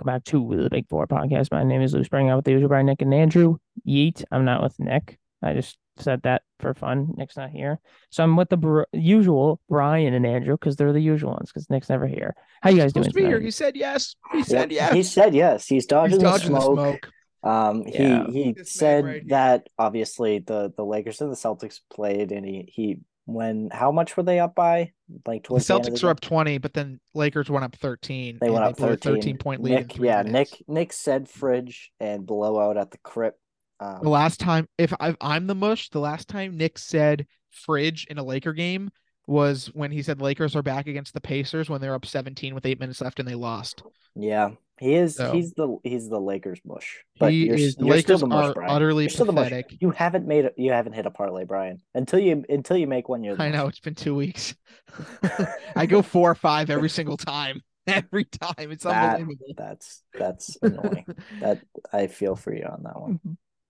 [0.00, 1.50] is up, ladies and welcome back to the Big Four podcast.
[1.52, 2.30] My name is Lou Spring.
[2.30, 3.56] I'm with the usual Brian, Nick, and Andrew.
[3.86, 4.24] Yeet.
[4.30, 5.18] I'm not with Nick.
[5.42, 7.12] I just said that for fun.
[7.16, 7.80] Nick's not here.
[8.10, 11.68] So I'm with the br- usual Brian and Andrew because they're the usual ones because
[11.70, 12.34] Nick's never here.
[12.62, 13.04] How you guys doing?
[13.04, 13.40] supposed be here.
[13.40, 14.14] He said yes.
[14.32, 14.94] He said Yeah, yes.
[14.94, 15.66] He said yes.
[15.66, 16.78] He's dodging, He's dodging the, the smoke.
[16.78, 17.10] smoke.
[17.42, 18.26] Um, Yeah.
[18.26, 22.44] he he This said right that obviously the the Lakers and the Celtics played, and
[22.46, 24.92] he he when how much were they up by?
[25.26, 28.38] Like The towards the Celtics the are up 20, but then Lakers went up 13.
[28.40, 29.14] They went up a 13.
[29.14, 29.74] 13 point lead.
[29.74, 30.52] Nick, yeah, minutes.
[30.52, 33.38] Nick Nick said fridge and blowout at the crypt.
[33.80, 38.06] Um, The last time, if I, I'm the mush, the last time Nick said fridge
[38.10, 38.90] in a Laker game
[39.26, 42.66] was when he said Lakers are back against the Pacers when they're up 17 with
[42.66, 43.82] eight minutes left and they lost.
[44.16, 44.50] yeah,
[44.80, 45.14] he is.
[45.16, 46.98] So- He's the he's the Lakers mush.
[47.18, 47.60] But he you're, is.
[47.60, 48.70] You're still Lakers the mush, are Brian.
[48.70, 49.44] utterly You're still the mush.
[49.50, 49.76] pathetic.
[49.80, 50.54] You haven't made it.
[50.56, 51.80] You haven't hit a parlay, Brian.
[51.94, 53.36] Until you until you make one, you're.
[53.36, 53.56] The I mush.
[53.58, 54.54] know it's been two weeks.
[55.76, 57.62] I go four or five every single time.
[57.86, 58.70] Every time.
[58.70, 59.54] It's That- unbelievable.
[59.56, 61.06] That's that's annoying.
[61.40, 61.60] that
[61.92, 63.18] I feel for you on that one.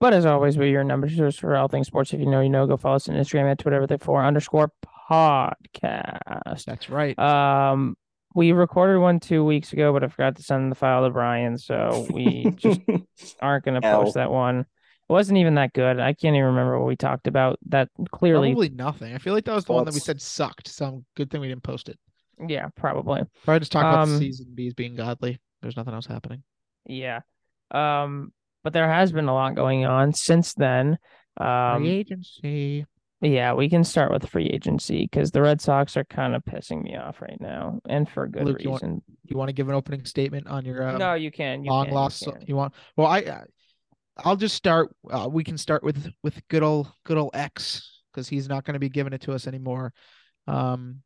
[0.00, 2.12] But as always, we're your number source for all things sports.
[2.12, 2.66] If you know, you know.
[2.66, 4.72] Go follow us on Instagram at Twitter with the four underscore
[5.10, 6.64] podcast.
[6.66, 7.18] That's right.
[7.18, 7.96] Um,
[8.34, 11.58] we recorded one two weeks ago, but I forgot to send the file to Brian,
[11.58, 12.80] so we just
[13.42, 14.60] aren't going to post that one.
[14.60, 15.98] It wasn't even that good.
[15.98, 17.58] I can't even remember what we talked about.
[17.68, 19.14] That clearly, Probably nothing.
[19.14, 20.68] I feel like that was the one that we said sucked.
[20.68, 21.98] So good thing we didn't post it.
[22.46, 23.22] yeah, probably.
[23.44, 25.40] Probably just talk about Um, season B's being godly.
[25.62, 26.42] There's nothing else happening.
[26.86, 27.20] Yeah.
[27.72, 30.98] Um, but there has been a lot going on since then.
[31.36, 32.86] Free Um, agency.
[33.20, 36.82] Yeah, we can start with free agency because the Red Sox are kind of pissing
[36.82, 39.02] me off right now, and for good Luke, you want- reason.
[39.24, 41.62] You want to give an opening statement on your um, no, you can.
[41.62, 42.24] You long can, you lost?
[42.24, 42.44] can.
[42.46, 42.74] You want?
[42.96, 43.44] Well, I, uh,
[44.24, 44.94] I'll just start.
[45.08, 48.74] Uh, we can start with with good old good old X because he's not going
[48.74, 49.92] to be giving it to us anymore.
[50.48, 51.02] Um,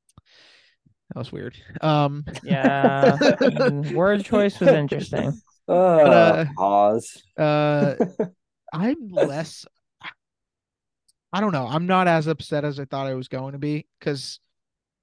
[1.10, 1.56] that was weird.
[1.80, 5.32] Um, Yeah, mm, word choice was interesting.
[5.66, 7.22] Uh, uh, pause.
[7.38, 7.94] uh,
[8.74, 9.64] I'm less.
[11.34, 11.66] I don't know.
[11.66, 14.38] I'm not as upset as I thought I was going to be because,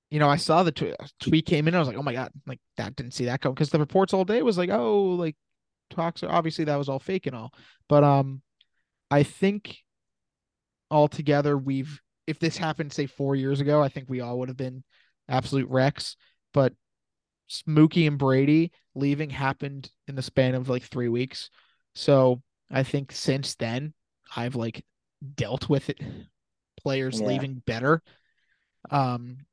[0.10, 1.76] you know, I saw the tw- tweet came in.
[1.76, 4.14] I was like, oh my god, like that didn't see that come because the reports
[4.14, 5.36] all day was like, oh, like
[5.90, 6.24] talks.
[6.24, 7.54] Obviously, that was all fake and all.
[7.90, 8.42] But um,
[9.12, 9.80] I think
[10.90, 14.56] altogether we've if this happened say four years ago, I think we all would have
[14.58, 14.86] been
[15.28, 16.16] absolute wrecks.
[16.54, 16.72] But
[17.68, 21.50] Mookie and Brady leaving happened in the span of like three weeks.
[21.94, 23.94] So I think since then
[24.34, 24.86] I've like
[25.36, 26.00] dealt with it
[26.82, 27.28] players Yeah.
[27.28, 28.02] leaving better.
[28.90, 29.46] Um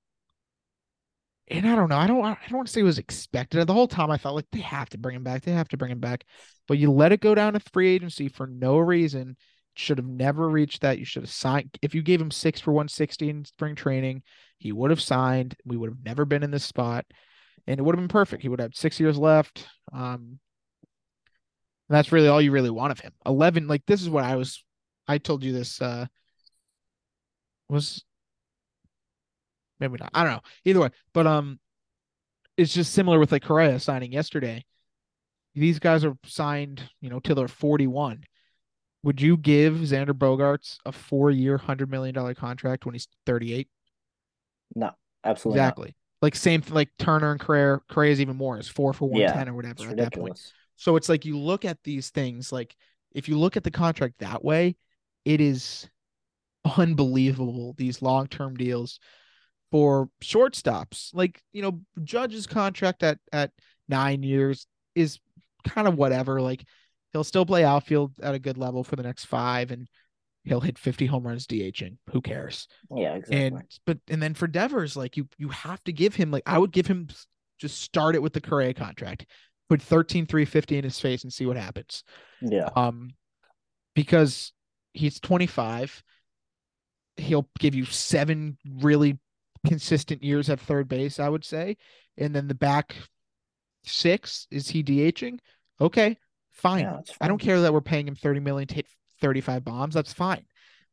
[1.51, 1.97] and I don't know.
[1.97, 3.67] I don't I don't want to say it was expected.
[3.67, 5.43] The whole time I felt like they have to bring him back.
[5.43, 6.25] They have to bring him back.
[6.67, 9.37] But you let it go down to free agency for no reason.
[9.75, 10.99] Should have never reached that.
[10.99, 14.23] You should have signed if you gave him six for 160 in spring training,
[14.59, 15.57] he would have signed.
[15.65, 17.07] We would have never been in this spot.
[17.67, 18.43] And it would have been perfect.
[18.43, 19.67] He would have six years left.
[19.93, 20.41] Um
[21.89, 23.13] that's really all you really want of him.
[23.25, 24.63] 11, like this is what I was
[25.09, 26.07] I told you this uh
[27.69, 28.05] was
[29.81, 30.11] maybe not.
[30.15, 30.43] I don't know.
[30.65, 31.59] Either way, but um
[32.57, 34.65] it's just similar with like Correa signing yesterday.
[35.55, 38.25] These guys are signed, you know, till they're 41.
[39.05, 43.69] Would you give Xander Bogaerts a 4-year, 100 million dollar contract when he's 38?
[44.75, 44.91] No,
[45.25, 45.67] absolutely not.
[45.67, 45.97] Exactly.
[46.21, 48.59] Like same like Turner and Correa, Correa's even more.
[48.59, 50.53] Is 4 for 110 or whatever It's at that point.
[50.77, 52.75] So it's like you look at these things, like
[53.13, 54.77] if you look at the contract that way,
[55.29, 55.87] it is
[56.79, 57.75] unbelievable.
[57.77, 58.99] These long term deals
[59.71, 63.51] for shortstops, like you know, Judge's contract at at
[63.91, 65.19] nine years is
[65.65, 66.41] kind of whatever.
[66.41, 66.65] Like
[67.13, 69.87] he'll still play outfield at a good level for the next five, and
[70.45, 71.99] he'll hit fifty home runs DHing.
[72.11, 72.67] Who cares?
[72.91, 73.47] Yeah, exactly.
[73.47, 76.57] And but and then for Devers, like you you have to give him like I
[76.57, 77.07] would give him
[77.59, 79.27] just start it with the Correa contract,
[79.69, 82.03] put 13 350 in his face and see what happens.
[82.41, 83.11] yeah, Um
[83.95, 84.53] because
[84.99, 86.03] he's 25.
[87.17, 89.19] He'll give you seven really
[89.67, 91.77] consistent years at third base, I would say.
[92.17, 92.95] And then the back
[93.85, 95.39] six, is he DHing?
[95.81, 96.17] Okay,
[96.53, 96.85] fine.
[96.85, 98.87] yeah, it's I don't care that we're paying him 30 million to hit
[99.21, 99.95] 35 bombs.
[99.95, 100.45] That's fine.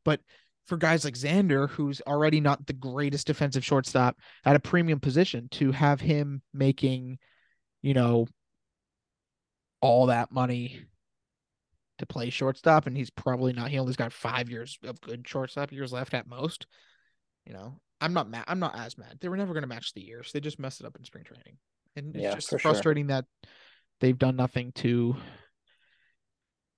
[0.04, 0.22] But
[0.68, 5.48] for guys like Xander, who's already not the greatest defensive shortstop at a premium position,
[5.52, 7.18] to have him making,
[7.82, 8.28] you know,
[9.82, 10.82] all that money
[11.98, 13.70] to play shortstop, and he's probably not.
[13.70, 16.68] He only's got five years of good shortstop years left at most.
[17.46, 18.46] You know, I'm not mad.
[18.48, 19.18] I'm not as mad.
[19.20, 20.32] They were never going to match the years.
[20.32, 21.58] They just messed it up in spring training,
[21.96, 22.72] and it's Yeah, just for sure.
[22.72, 23.26] frustrating that
[24.00, 25.16] they've done nothing to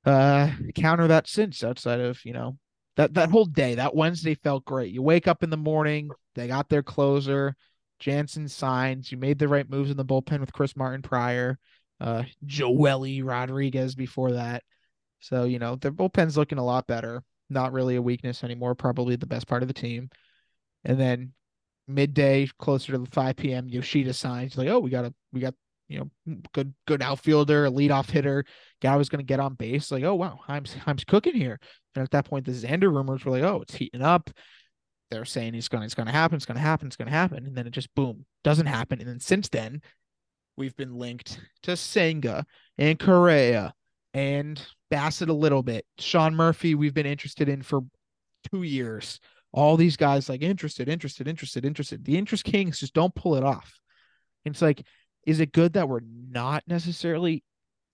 [0.06, 2.58] uh counter that since outside of you know
[2.96, 6.48] that that whole day that wednesday felt great you wake up in the morning they
[6.48, 7.56] got their closer
[8.00, 9.12] Jansen signs.
[9.12, 11.58] You made the right moves in the bullpen with Chris Martin prior,
[12.00, 14.64] uh, Joely Rodriguez before that.
[15.20, 17.24] So, you know, their bullpen's looking a lot better.
[17.50, 20.10] Not really a weakness anymore, probably the best part of the team.
[20.84, 21.34] And then
[21.88, 25.54] midday, closer to the 5 p.m., Yoshida signs like, oh, we got a we got
[25.88, 28.44] you know good good outfielder, a leadoff hitter,
[28.82, 29.92] guy was going to get on base.
[29.92, 31.60] Like, oh wow, Chaim's Chaim's cooking here.
[31.96, 34.30] And at that point, the Xander rumors were like, oh, it's heating up.
[35.10, 37.46] They're saying he's going, it's to happen, it's going to happen, it's going to happen,
[37.46, 39.00] and then it just boom doesn't happen.
[39.00, 39.82] And then since then,
[40.58, 42.46] we've been linked to Senga
[42.78, 43.74] and Correa
[44.14, 44.62] and
[44.92, 45.86] Bassitt a little bit.
[46.00, 47.82] Sean Murphy, we've been interested in for
[48.52, 49.20] two years.
[49.52, 52.06] All these guys like interested, interested, interested, interested.
[52.06, 53.80] The interest kings just don't pull it off.
[54.46, 54.86] It's like,
[55.26, 57.44] is it good that we're not necessarily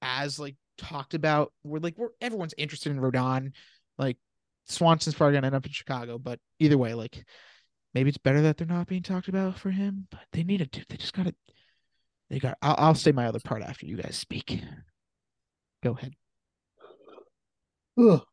[0.02, 1.52] as like talked about?
[1.64, 3.54] We're like, we're everyone's interested in Rodon.
[3.98, 4.18] Like
[4.66, 7.24] Swanson's probably gonna end up in Chicago, but either way, like
[7.94, 10.08] maybe it's better that they're not being talked about for him.
[10.10, 10.86] But they need to.
[10.90, 11.34] They just gotta.
[12.30, 12.58] They got.
[12.62, 14.62] I'll, I'll say my other part after you guys speak.
[15.84, 16.14] Go ahead.
[17.98, 18.26] Ugh.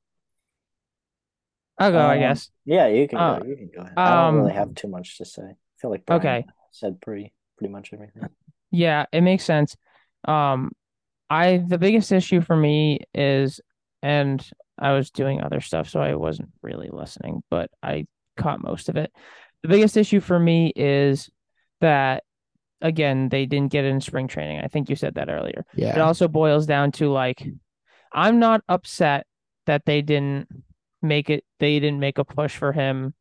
[1.79, 2.51] I'll go, I Um, guess.
[2.65, 3.47] Yeah, you can Uh, go.
[3.47, 3.99] You can go ahead.
[3.99, 5.43] I don't really um, have too much to say.
[5.43, 6.47] I feel like Brian Okay.
[6.73, 8.29] said pretty pretty much everything.
[8.71, 9.77] Yeah, it makes sense.
[10.27, 10.73] Um,
[11.29, 13.61] I the biggest issue for me is,
[14.03, 14.45] and
[14.79, 18.07] I was doing other stuff, so I wasn't really listening, but I
[18.37, 19.13] caught most of it.
[19.63, 21.31] The biggest issue for me is
[21.81, 22.25] that
[22.81, 24.61] again, they didn't get it in spring training.
[24.61, 25.65] I think you said that earlier.
[25.75, 25.95] Yeah.
[25.95, 27.47] It also boils down to like,
[28.13, 29.27] I'm not upset
[29.67, 30.49] that they didn't
[31.03, 33.15] make it, they didn't make a push for him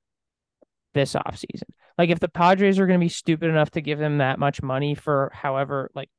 [0.93, 1.69] this offseason.
[1.97, 4.61] Like, if the Padres are going to be stupid enough to give him that much
[4.61, 6.09] money for however, like,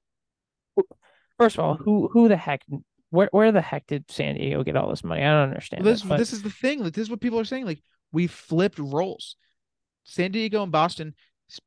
[1.38, 2.62] first of all, who who the heck,
[3.08, 5.22] where where the heck did San Diego get all this money?
[5.22, 5.84] I don't understand.
[5.84, 6.84] Well, this that, but- this is the thing.
[6.84, 7.64] Like this is what people are saying.
[7.64, 7.82] Like
[8.12, 9.36] we flipped roles.
[10.04, 11.14] San Diego and Boston.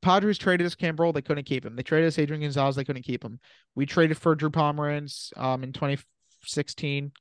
[0.01, 1.75] Padres traded us Kimbrel, they couldn't keep him.
[1.75, 3.39] They traded us Adrian Gonzalez, they couldn't keep him.
[3.75, 7.11] We traded for Drew Pomeranz um in 2016.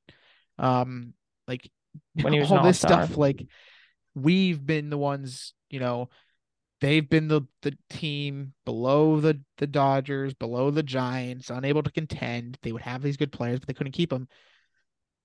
[0.58, 1.14] Um
[1.48, 1.70] like
[2.20, 3.06] When he was all this all-star.
[3.06, 3.46] stuff like
[4.14, 6.10] we've been the ones, you know,
[6.80, 12.58] they've been the the team below the the Dodgers, below the Giants, unable to contend.
[12.62, 14.28] They would have these good players, but they couldn't keep them.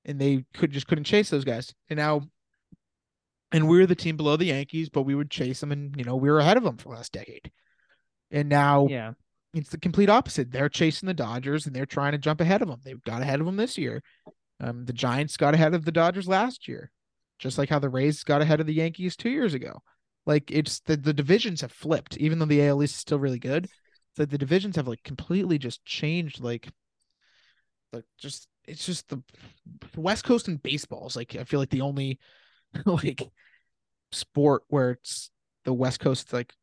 [0.06, 1.74] And they could just couldn't chase those guys.
[1.90, 2.22] And now
[3.52, 6.04] and we were the team below the Yankees, but we would chase them and you
[6.04, 7.52] know, we were ahead of them for the last decade.
[8.32, 9.14] And now yeah,
[9.54, 10.52] it's the complete opposite.
[10.52, 12.82] They're chasing the Dodgers and they're trying to jump ahead of them.
[12.84, 14.04] They got ahead of them this year.
[14.60, 16.92] Um, the Giants got ahead of the Dodgers last year,
[17.40, 19.82] just like how the Rays got ahead of the Yankees two years ago.
[20.26, 23.40] Like it's the, the divisions have flipped, even though the AL East is still really
[23.40, 23.70] good.
[24.18, 26.42] The, the divisions have like completely just changed.
[26.42, 26.68] Like,
[27.94, 29.24] like just it's just the,
[29.94, 32.20] the West Coast and baseball is like I feel like the only
[32.86, 33.30] like
[34.12, 35.32] sport where it's
[35.66, 36.54] the West Coast like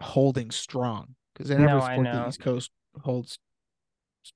[0.00, 2.28] holding strong because in every No, sport the.
[2.28, 2.70] East Coast
[3.02, 3.38] holds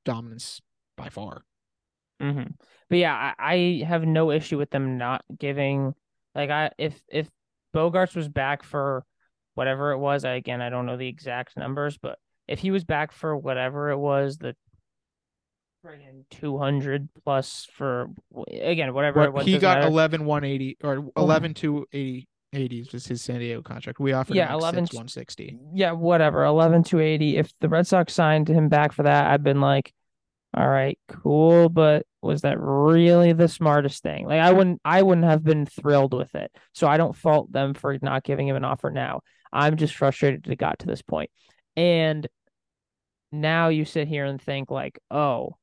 [0.04, 0.60] dominance
[0.96, 1.44] by far.
[2.20, 2.42] hmm
[2.88, 5.94] But yeah, I, I have no issue with them not giving
[6.34, 7.28] like I if if
[7.74, 9.04] Bogaerts was back for
[9.54, 12.84] whatever it was, I again I don't know the exact numbers, but if he was
[12.84, 14.56] back for whatever it was, the
[15.88, 18.08] friggin' two hundred plus for
[18.50, 19.46] again whatever it What was.
[19.46, 19.88] he got matter.
[19.88, 24.00] 11 180 or 11 to 80 80 was his San Diego contract.
[24.00, 25.58] We offered Yeah, him 11 six, 160.
[25.74, 27.36] yeah, whatever, eleven to eighty.
[27.36, 29.92] If the Red Sox signed him back for that, I've been like,
[30.54, 34.26] all right, cool, but was that really the smartest thing?
[34.26, 36.50] Like I wouldn't I wouldn't have been thrilled with it.
[36.72, 39.20] So I don't fault them for not giving him an offer now.
[39.52, 41.30] I'm just frustrated it got to this point.
[41.76, 42.26] And
[43.30, 45.57] now you sit here and think like, oh,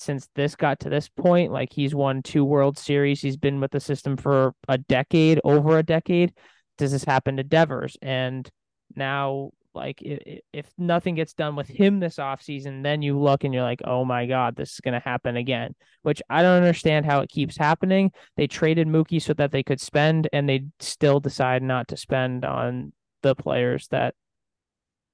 [0.00, 3.70] since this got to this point, like he's won two World Series, he's been with
[3.70, 6.32] the system for a decade, over a decade.
[6.78, 7.96] Does this happen to Devers?
[8.00, 8.48] And
[8.96, 13.44] now, like, i- i- if nothing gets done with him this offseason, then you look
[13.44, 16.56] and you're like, oh my God, this is going to happen again, which I don't
[16.56, 18.10] understand how it keeps happening.
[18.36, 22.44] They traded Mookie so that they could spend, and they still decide not to spend
[22.46, 22.92] on
[23.22, 24.14] the players that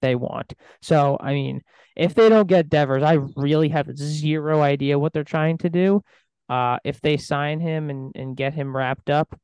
[0.02, 0.54] they want.
[0.82, 1.62] So, I mean,
[1.96, 6.02] if they don't get Devers, I really have zero idea what they're trying to do.
[6.48, 9.38] Uh, if they sign him and, and get him wrapped up,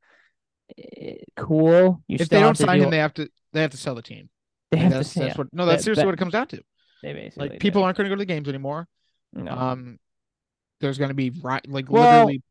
[0.79, 2.03] eh, cool.
[2.07, 4.03] You If they don't sign deal- him, they have to they have to sell the
[4.03, 4.29] team.
[4.71, 6.33] they have that's to, that's yeah, what no, that's That- seriously that- what it comes
[6.33, 6.63] down to.
[7.03, 7.85] they basically Like people do.
[7.87, 8.87] aren't going to go to the games anymore.
[9.33, 9.51] No.
[9.53, 9.99] Um,
[10.81, 12.43] there's going to be right like Well, literally.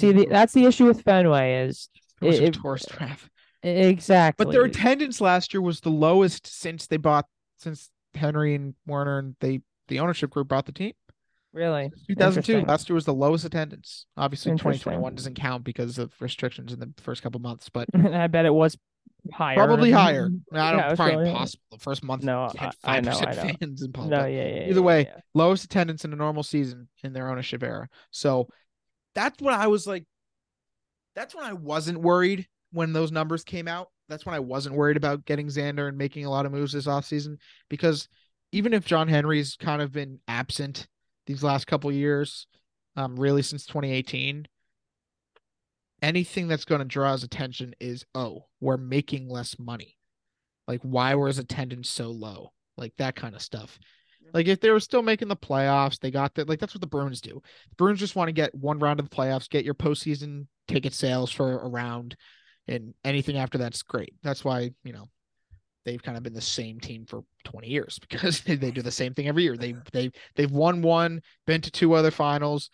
[0.00, 1.88] See, the, that's the issue with Fenway is
[2.22, 3.18] it it- a it- tourist trap.
[3.62, 4.44] Exactly.
[4.44, 9.18] But their attendance last year was the lowest since they bought since Henry and Werner
[9.18, 10.92] and they the ownership group bought the team.
[11.52, 14.06] really 2002 last year was the lowest attendance.
[14.16, 17.68] Obviously, 2021 doesn't count because of restrictions in the first couple months.
[17.68, 18.76] But I bet it was
[19.32, 19.56] higher.
[19.56, 20.30] Probably higher.
[20.52, 21.30] I don't Yeah, probably Australia.
[21.32, 21.62] impossible.
[21.72, 23.54] The first month No, had I- I know, five I percent know.
[23.60, 24.08] fans in Palm.
[24.10, 24.60] No, yeah, yeah.
[24.68, 25.20] Either yeah, way, yeah.
[25.34, 27.88] lowest attendance in a normal season in their ownership era.
[28.10, 28.48] So
[29.14, 30.04] that's when I was like,
[31.16, 33.88] that's when I wasn't worried when those numbers came out.
[34.08, 36.86] That's when I wasn't worried about getting Xander and making a lot of moves this
[36.86, 38.08] offseason because
[38.52, 40.86] even if John Henry's kind of been absent
[41.26, 42.46] these last couple years,
[42.96, 44.46] um, really since 2018,
[46.02, 49.96] anything that's going to draw his attention is oh, we're making less money.
[50.66, 52.52] Like, why was attendance so low?
[52.76, 53.78] Like that kind of stuff.
[54.32, 56.48] Like if they were still making the playoffs, they got that.
[56.48, 57.40] Like that's what the Bruins do.
[57.70, 60.92] The Bruins just want to get one round of the playoffs, get your postseason ticket
[60.92, 62.16] sales for a round,
[62.68, 64.14] and anything after that's great.
[64.22, 65.08] That's why you know
[65.84, 69.14] they've kind of been the same team for 20 years because they, do the same
[69.14, 69.56] thing every year.
[69.56, 72.70] They they they've won one, been to two other finals,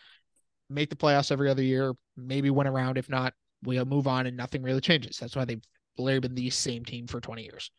[0.68, 2.98] make the playoffs every other year, maybe win around.
[2.98, 5.16] If not, we'll move on and nothing really changes.
[5.18, 5.62] That's why they've
[5.96, 7.70] literally been the same team for 20 years.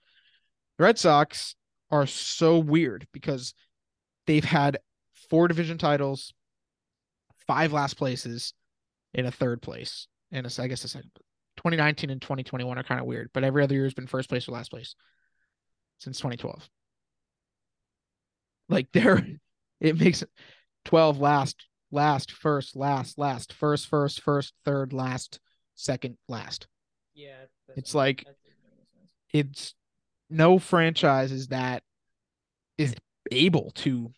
[0.77, 1.55] The Red Sox
[1.91, 3.53] are so weird because
[4.25, 4.79] they've had
[5.29, 6.33] four division titles,
[7.47, 8.53] five last places,
[9.13, 11.11] in a third place, and a, I guess a second.
[11.65, 14.47] 2019 and 2021 are kind of weird, but every other year has been first place
[14.47, 14.93] or last place
[15.97, 16.69] since 2012.
[18.69, 19.25] Like there,
[19.81, 20.23] it makes
[20.85, 25.39] 12 last, last, first, last, last, first, first, first, third, last,
[25.73, 26.67] second, last.
[27.15, 27.45] Yeah,
[27.75, 28.25] It's like-
[29.33, 29.73] It's
[30.29, 31.81] no franchise is that
[32.77, 32.93] is
[33.31, 34.11] able to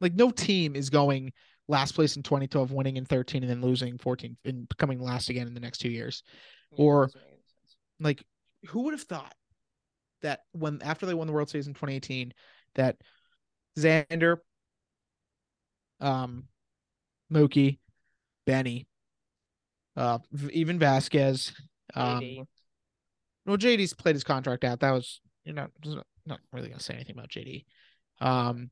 [0.00, 1.32] like no team is going
[1.68, 5.46] last place in 2012 winning in 13 and then losing 14 and coming last again
[5.46, 6.22] in the next two years
[6.76, 7.10] or-
[8.00, 8.24] like
[8.68, 9.34] who would have thought
[10.22, 12.32] that when after they won the World Series in 2018
[12.74, 12.96] that
[13.78, 14.38] Xander,
[16.00, 16.44] um,
[17.32, 17.78] Mookie,
[18.46, 18.86] Benny,
[19.96, 20.18] uh,
[20.52, 21.52] even Vazquez,
[21.94, 22.20] um,
[23.46, 24.80] well, JD's played his contract out.
[24.80, 25.70] That was you're not
[26.26, 27.64] not really gonna say anything about JD.
[28.20, 28.70] Um,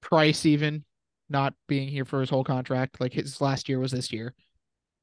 [0.00, 0.84] Price even
[1.28, 4.34] not being here for his whole contract, like his last year was this year,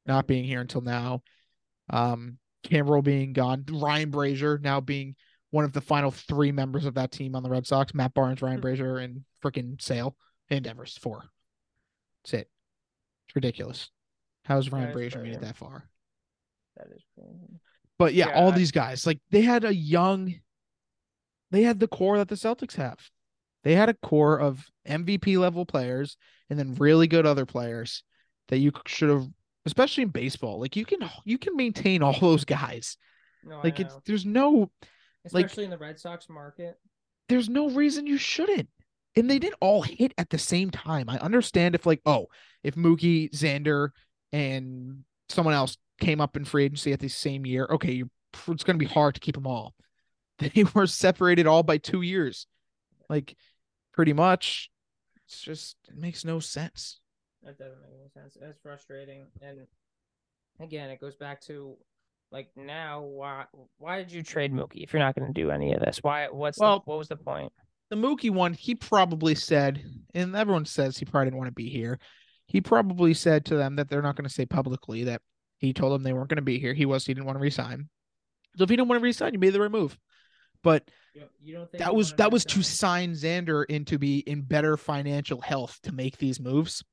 [0.05, 1.21] not being here until now.
[1.89, 5.15] Um, Camero being gone, Ryan Brasier now being
[5.51, 7.93] one of the final three members of that team on the Red Sox.
[7.93, 10.15] Matt Barnes, Ryan Brasier, and freaking Sale
[10.49, 10.97] and Devers.
[10.97, 11.23] Four.
[12.23, 12.49] That's it.
[13.27, 13.89] It's ridiculous.
[14.45, 15.87] How's Ryan That Brasier made it that far?
[16.77, 17.59] that is crazy.
[17.99, 20.33] But yeah, Yeah, all I- these guys, like they had a young,
[21.51, 22.97] they had the core that the Celtics have.
[23.63, 26.17] They had a core of MVP level players
[26.49, 28.03] and then really good other players
[28.47, 29.27] that you should have,
[29.65, 30.59] especially in baseball.
[30.59, 32.97] Like you can you can maintain all those guys.
[33.43, 34.71] No, Like I it's there's no
[35.31, 36.75] like- especially in the Red Sox market.
[37.29, 38.69] there's no reason you shouldn't.
[39.15, 41.07] And they didn't all hit at the same time.
[41.07, 42.27] I understand if like, oh,
[42.63, 43.89] if Mookie, Xander,
[44.31, 48.09] and someone else came up in free agency at the same year, okay, you
[48.47, 49.75] it's gonna be hard to keep them all.
[50.39, 52.47] They were separated all by two years.
[53.07, 53.35] Like
[53.93, 54.71] pretty much.
[55.27, 56.99] It's just it makes no sense.
[57.43, 58.37] That doesn't make any sense.
[58.41, 59.25] It's frustrating.
[59.41, 59.67] And
[60.59, 61.75] again, it goes back to
[62.31, 63.45] like now why
[63.77, 65.99] why did you trade Mookie if you're not going to do any of this?
[66.01, 67.51] Why what's Well- the, what was the point?
[67.89, 69.83] the Mookie one, he probably said,
[70.15, 71.99] and everyone says he probably didn't want to be here.
[72.47, 75.21] He probably said to them that they're not going to say publicly that
[75.57, 76.73] he told them they weren't going to be here.
[76.73, 77.89] He was he didn't want to resign.
[78.57, 79.97] So if he didn't want to resign, you made the right move.
[80.63, 80.89] But
[81.41, 85.41] You don't think that was that was to sign Xander into be in better financial
[85.41, 86.83] health to make these moves.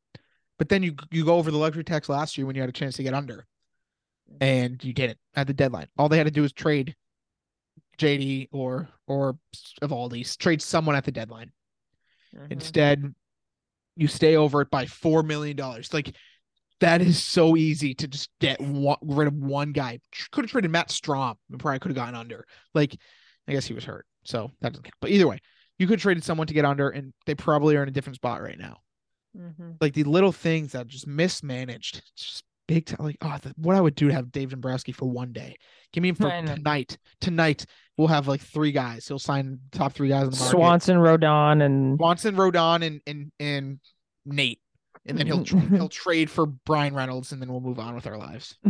[0.61, 2.73] But then you you go over the luxury tax last year when you had a
[2.73, 3.47] chance to get under,
[4.43, 5.87] and you didn't at the deadline.
[5.97, 6.95] All they had to do was trade
[7.97, 9.39] JD or or
[9.81, 11.51] Eovaldi's trade someone at the deadline.
[12.37, 12.53] Mm-hmm.
[12.53, 13.15] Instead,
[13.97, 15.95] you stay over it by four million dollars.
[15.95, 16.15] Like
[16.81, 20.01] that is so easy to just get one, rid of one guy.
[20.31, 22.45] Could have traded Matt Strahm and probably could have gotten under.
[22.75, 22.95] Like,
[23.49, 24.95] I guess he was hurt, so that doesn't count.
[25.01, 25.39] But either way,
[25.79, 28.17] you could have traded someone to get under, and they probably are in a different
[28.17, 28.77] spot right now.
[29.37, 29.73] Mm-hmm.
[29.81, 32.03] Like the little things that just mismanaged.
[32.17, 33.05] Just big time.
[33.05, 35.57] Like, oh, the, what I would do to have Dave Dombrowski for one day.
[35.93, 36.97] Give me him for tonight.
[37.21, 39.07] Tonight we'll have like three guys.
[39.07, 40.51] He'll sign top three guys in the market.
[40.51, 43.81] Swanson, Rodon, and Swanson, Rodon, and and and
[44.25, 44.61] Nate,
[45.07, 48.07] and then he'll tra- he'll trade for Bryan Reynolds, and then we'll move on with
[48.07, 48.57] our lives.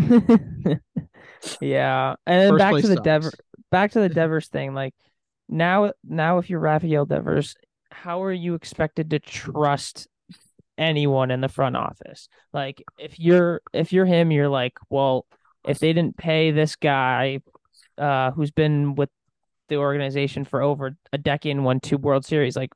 [1.61, 3.05] yeah, and then First back to the sucks.
[3.05, 3.33] Dever,
[3.71, 4.75] back to the Devers thing.
[4.75, 4.95] Like
[5.49, 7.55] now, now if you're Rafael Devers,
[7.91, 10.09] how are you expected to trust
[10.81, 12.29] anyone in the front office?
[12.53, 15.27] Like if you're if you're him, you're like, well,
[15.69, 17.41] if they didn't pay this guy,
[17.99, 19.11] uh, who's been with
[19.69, 22.73] the organization for over a decade and won two World Series, like,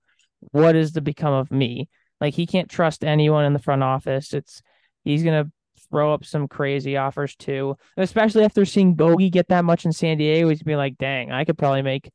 [0.52, 1.88] what is to become of me?
[2.20, 4.32] Like he can't trust anyone in the front office.
[4.32, 4.62] It's
[5.02, 5.50] he's gonna
[5.90, 10.18] throw up some crazy offers too, especially after seeing Bogey get that much in San
[10.18, 10.48] Diego.
[10.48, 12.10] He's be like, dang, I could probably make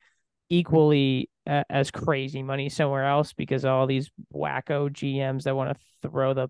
[0.50, 6.10] equally uh, as crazy money somewhere else because all these wacko GMs that want to
[6.10, 6.50] throw the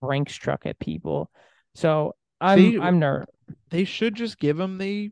[0.00, 1.30] Brinks truck at people.
[1.74, 3.26] So I'm See, I'm nervous.
[3.70, 5.10] They should just give him the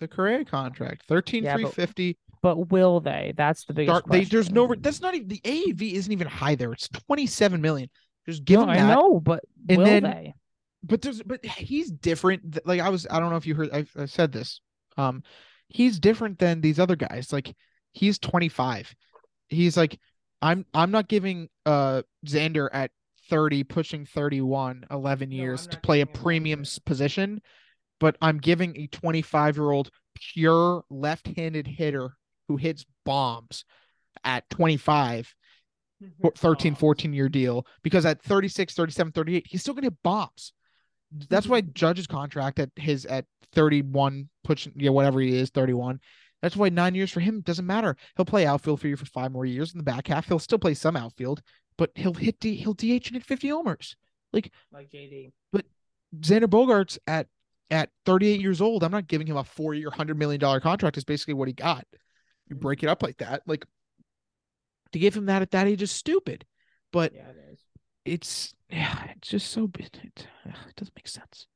[0.00, 3.34] the Correa contract, thirteen Yeah, three but will they?
[3.36, 4.10] That's the biggest Start.
[4.10, 4.74] They, there's no.
[4.78, 6.72] That's not even the AAV isn't even high there.
[6.72, 7.90] It's twenty seven million.
[8.26, 10.34] Just give No, him I know, but And will then- they?
[10.82, 13.84] but there's but he's different like i was i don't know if you heard i,
[13.98, 14.62] I said this
[14.96, 15.22] um
[15.70, 17.32] he's different than these other guys.
[17.32, 17.54] Like
[17.92, 18.94] he's 25
[19.48, 19.98] he's like
[20.42, 22.92] i'm i'm not giving uh xander at
[23.30, 27.42] 30 pushing 31 11 No, years to play a him premium position
[27.98, 33.64] but i'm giving a 25 year old pure left-handed hitter who hits bombs
[34.24, 35.34] at 25
[36.36, 37.66] 13 14 year deal.
[37.82, 40.52] Because at 36 37 38 he's still gonna hit bombs.
[41.28, 46.00] That's why judge's contract at his at 31 pushing yeah whatever he is 31
[46.42, 49.32] that's why nine years for him doesn't matter he'll play outfield for you for five
[49.32, 51.42] more years in the back half he'll still play some outfield
[51.76, 53.96] but he'll hit D, he'll dh and hit 50 homers
[54.32, 55.32] like like JD.
[55.52, 55.64] But
[56.20, 57.26] Xander bogaerts at
[57.70, 60.96] at 38 years old i'm not giving him a four year 100 million dollar contract
[60.96, 61.86] is basically what he got
[62.48, 63.64] you break it up like that like
[64.92, 66.44] to give him that at that age is stupid
[66.92, 67.60] but Yeah, it is.
[68.04, 69.70] it's yeah, it's just so.
[69.78, 70.26] It, it
[70.76, 71.46] doesn't make sense.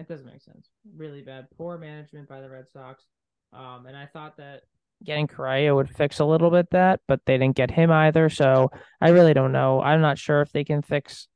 [0.00, 0.70] It doesn't make sense.
[0.96, 1.48] Really bad.
[1.58, 3.04] Poor management by the Red Sox.
[3.52, 4.62] Um, and I thought that
[5.04, 8.30] getting Correa would fix a little bit that, but they didn't get him either.
[8.30, 9.82] So I really don't know.
[9.82, 11.28] I'm not sure if they can fix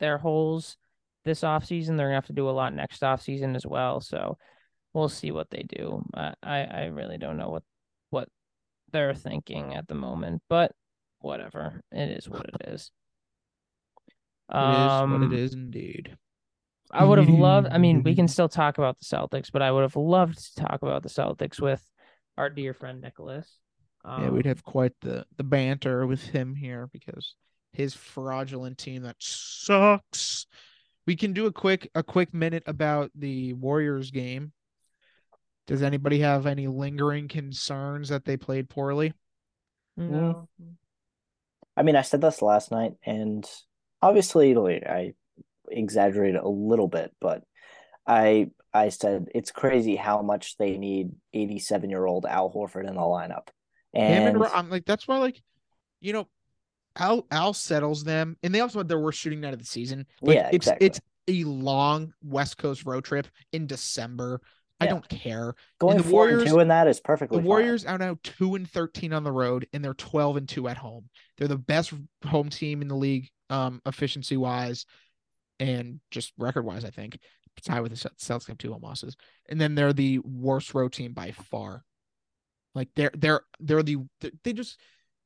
[0.00, 0.78] their holes
[1.24, 1.96] this offseason.
[1.96, 4.00] They're gonna have to do a lot next offseason as well.
[4.00, 4.38] So
[4.94, 6.02] we'll see what they do.
[6.14, 7.62] I, I, I really don't know what
[8.08, 8.28] what
[8.92, 10.72] they're thinking at the moment, but
[11.18, 11.82] whatever.
[11.92, 12.90] It is what it is.
[14.48, 16.16] It is what Um, it is indeed.
[16.90, 17.68] I would have loved.
[17.70, 20.62] I mean, we can still talk about the Celtics, but I would have loved to
[20.62, 21.82] talk about the Celtics with
[22.36, 23.58] our dear friend Nicholas.
[24.04, 27.34] Um, yeah, we'd have quite the the banter with him here because
[27.72, 30.46] his fraudulent team that sucks.
[31.06, 34.52] We can do a quick a quick minute about the Warriors game.
[35.66, 39.12] Does anybody have any lingering concerns that they played poorly?
[39.96, 40.48] no.
[41.76, 43.44] I mean, I said this last night, and
[44.00, 45.12] obviously, like, I
[45.70, 47.42] exaggerated a little bit, but
[48.06, 52.94] I I said it's crazy how much they need 87 year old Al Horford in
[52.94, 53.48] the lineup.
[53.94, 55.40] And I'm like that's why like,
[56.00, 56.28] you know,
[56.96, 60.06] Al Al settles them, and they also had their worst shooting night of the season.
[60.20, 60.86] Like, Yeah, it's exactly.
[60.86, 64.40] it's a long West Coast road trip in December.
[64.78, 65.54] I don't care.
[65.78, 67.46] going the four and Warriors- two in that is The perfectly fine.
[67.46, 70.76] Warriors are now two and thirteen on the road, and they're twelve and two at
[70.76, 71.08] home.
[71.38, 71.94] They're the best
[72.26, 74.84] home team in the league, um, efficiency wise,
[75.58, 76.84] and just record wise.
[76.84, 77.18] I think
[77.62, 79.16] tied with the Celt- Celtics have two home losses,
[79.48, 81.84] and then they're the worst road team by far.
[82.74, 83.98] Like they're they're they're the
[84.44, 84.78] they just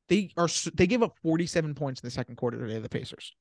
[0.09, 2.75] they are they gave up forty seven points in the second quarter today.
[2.75, 3.35] to The Pacers,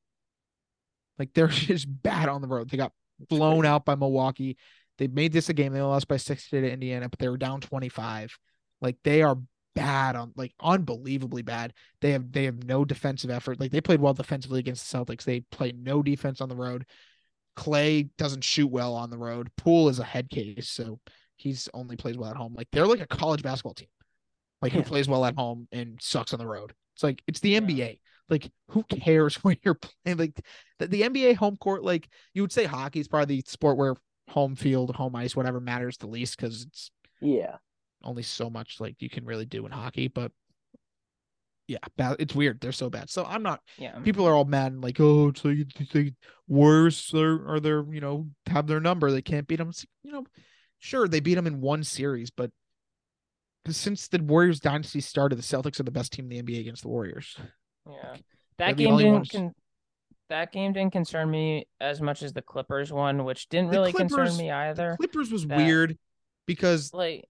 [1.17, 2.69] like they're just bad on the road.
[2.69, 2.93] They got
[3.30, 4.58] blown out by Milwaukee.
[4.97, 5.71] They made this a game.
[5.71, 8.38] They lost by 60 to Indiana, but they were down 25.
[8.82, 9.38] Like they are
[9.75, 11.73] bad on like unbelievably bad.
[12.01, 13.60] They have they have no defensive effort.
[13.60, 15.23] Like they played well defensively against the Celtics.
[15.23, 16.86] They play no defense on the road.
[17.55, 19.49] Clay doesn't shoot well on the road.
[19.58, 20.99] Poole is a head case, so
[21.38, 22.53] he's only plays well at home.
[22.55, 23.89] Like they're like a college basketball team.
[24.62, 26.73] Like who plays well at home and sucks on the road.
[26.95, 27.58] It's like it's the Yeah.
[27.58, 27.99] NBA.
[28.29, 30.39] Like who cares when you're playing like
[30.79, 33.95] the, the NBA home court like you would say hockey is probably the sport where
[34.29, 37.58] home field, home ice, whatever matters the least because it's Yeah.
[38.03, 40.07] Only so much like you can really do in hockey.
[40.07, 40.31] But
[41.67, 42.59] yeah, ba- it's weird.
[42.62, 43.09] They're so bad.
[43.09, 43.62] So I'm not.
[43.77, 43.99] Yeah.
[43.99, 46.13] People are all mad and like, oh, so you think
[46.47, 49.12] Warriors are, are their you know have their number?
[49.12, 49.71] They can't beat them.
[50.03, 50.25] You know,
[50.79, 52.51] sure they beat them in one series, but
[53.67, 56.81] since the Warriors dynasty started, the Celtics are the best team in the NBA against
[56.81, 57.35] the Warriors.
[57.88, 58.15] Yeah.
[58.57, 59.53] They're That game didn't ones- con-
[60.29, 63.91] that game didn't concern me as much as the Clippers one, which didn't The really
[63.93, 64.95] concern Clippers- me The either.
[64.99, 65.97] Clippers was that- weird
[66.47, 67.25] because Like,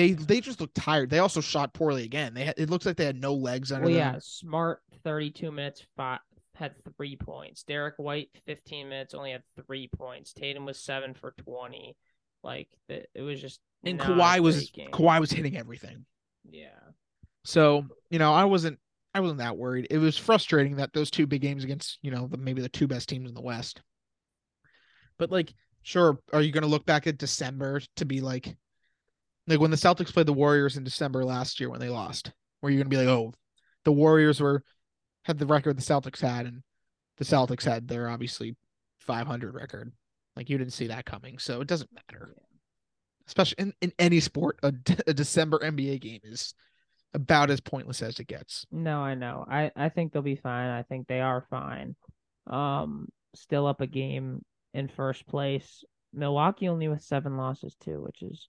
[0.00, 1.10] they they just looked tired.
[1.10, 2.32] They also shot poorly again.
[2.32, 4.14] They had, it looks like they had no legs under well, them.
[4.14, 6.20] yeah, Smart 32 minutes, five,
[6.54, 7.64] had three points.
[7.64, 10.32] Derrick White 15 minutes, only had three points.
[10.32, 11.96] Tatum was seven for 20.
[12.42, 14.90] Like, the, it was just and Kawhi was game.
[14.90, 16.06] Kawhi was hitting everything.
[16.48, 16.68] Yeah.
[17.44, 18.78] So you know, I wasn't
[19.12, 19.88] I wasn't that worried.
[19.90, 22.86] It was frustrating that those two big games against you know the, maybe the two
[22.86, 23.82] best teams in the West.
[25.18, 28.56] But like, sure, are you going to look back at December to be like,
[29.50, 32.32] like when the Celtics played the Warriors in December last year when they lost?
[32.62, 33.34] Were you going to be like, oh,
[33.84, 34.62] the Warriors were
[35.24, 36.62] had the record the Celtics had, and
[37.18, 38.56] the Celtics had their obviously
[39.00, 39.92] 500 record.
[40.36, 42.32] Like you didn't see that coming, so it doesn't matter.
[43.26, 46.54] Especially in, in any sport, a December NBA game is
[47.12, 48.64] about as pointless as it gets.
[48.70, 49.44] No, I know.
[49.48, 50.70] I I think they'll be fine.
[50.70, 51.96] I think they are fine.
[52.46, 54.42] Um, still up a game
[54.74, 55.84] in first place.
[56.12, 58.48] Milwaukee only with seven losses too, which is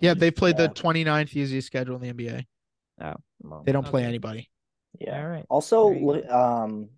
[0.00, 0.66] Yeah, they played Yeah.
[0.68, 2.44] the 29th easiest schedule in the NBA.
[3.02, 4.50] oh well, They don't play anybody.
[4.98, 5.22] Yeah.
[5.22, 5.46] All right.
[5.48, 6.06] Also, There you go.
[6.12, 6.88] look, um,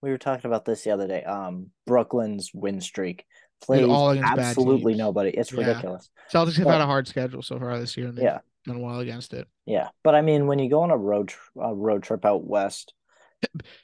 [0.00, 1.22] we were talking about this the other day.
[1.24, 3.24] Um, Brooklyn's win streak
[3.60, 4.98] plays all against absolutely teams.
[4.98, 5.30] nobody.
[5.30, 5.60] It's Yeah.
[5.66, 6.10] ridiculous.
[6.32, 8.38] Celtics have But- had a hard schedule so far this year, and they've Yeah.
[8.66, 9.46] done well against it.
[9.66, 12.42] Yeah, but I mean, when you go on a road tr- a road trip out
[12.44, 12.94] west,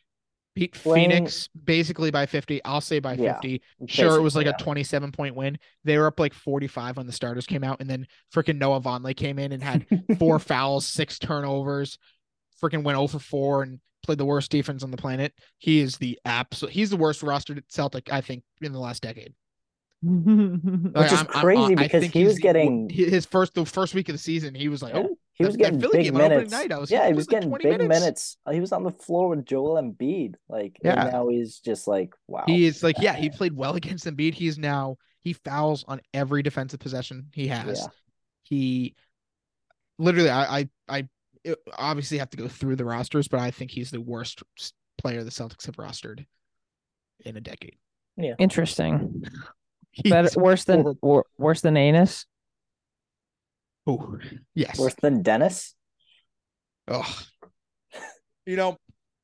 [0.58, 2.64] Beat Playing- Phoenix basically by 50.
[2.64, 3.62] I'll say by Yeah, 50.
[3.86, 5.58] Sure, it was like basically, a 27 point win.
[5.84, 9.16] They were up like 45 when the starters came out, and then freaking Noah Vonleh
[9.16, 9.86] came in and had
[10.18, 11.98] four fouls, six turnovers,
[12.62, 15.32] freaking went over for 4 and played the worst defense on the planet.
[15.58, 19.34] He is the absolute he's the worst rostered Celtic, I think, in the last decade.
[20.02, 24.18] Which is crazy I because he was getting- his first the first week of the
[24.18, 26.50] season, he was like, Yeah, Oh, he was getting Philly big game minutes.
[26.52, 28.00] night, I was- yeah, he he was was getting 20 big minutes.
[28.00, 28.36] minutes.
[28.44, 30.34] Uh, he was on the floor with Joel Embiid.
[30.48, 31.02] Like, Yeah.
[31.04, 32.44] and now he's just like, wow.
[32.46, 34.34] he is like, yeah, he played well against Embiid.
[34.34, 37.80] He is now he fouls on every defensive possession he has.
[37.80, 37.86] Yeah.
[38.42, 38.94] He
[39.98, 43.90] literally I I I obviously have to go through the rosters, but I think he's
[43.90, 44.42] the worst
[44.98, 46.26] player the Celtics have rostered
[47.24, 47.76] in a decade.
[48.16, 48.34] Yeah.
[48.38, 49.22] Interesting.
[49.90, 50.98] He's Better, worse than horrible.
[51.02, 52.26] wor- worse than anus.
[53.88, 54.18] Ooh,
[54.54, 54.78] yes.
[54.78, 55.74] Worse than Dennis.
[56.86, 57.18] Oh.
[58.46, 58.78] You know,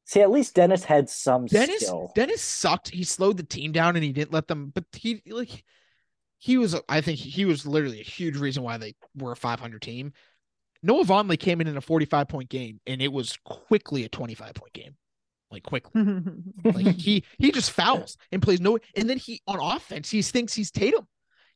[0.06, 2.12] See, at least Dennis had some Dennis skill.
[2.14, 2.90] Dennis sucked.
[2.90, 4.70] He slowed the team down and he didn't let them.
[4.74, 5.64] But he like
[6.38, 6.76] he was.
[6.88, 10.12] I think he was literally a huge reason why they were a 500 team.
[10.82, 14.52] Noah Vonleh came in in a 45 point game and it was quickly a 25
[14.52, 14.94] point game,
[15.50, 16.02] like quickly.
[16.64, 18.78] Like he he just fouls and plays no.
[18.94, 21.08] And then he on offense he thinks he's Tatum.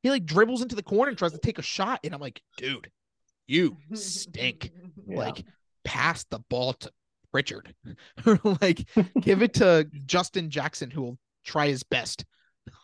[0.02, 2.40] He like dribbles into the corner and tries to take a shot, and I'm like,
[2.56, 2.90] dude,
[3.48, 4.70] you stink.
[5.10, 5.16] Yeah.
[5.20, 5.42] Like
[5.84, 6.92] pass the ball to
[7.32, 7.74] Richard,
[8.26, 8.86] or like
[9.18, 12.26] give it to Justin Jackson, who will try his best.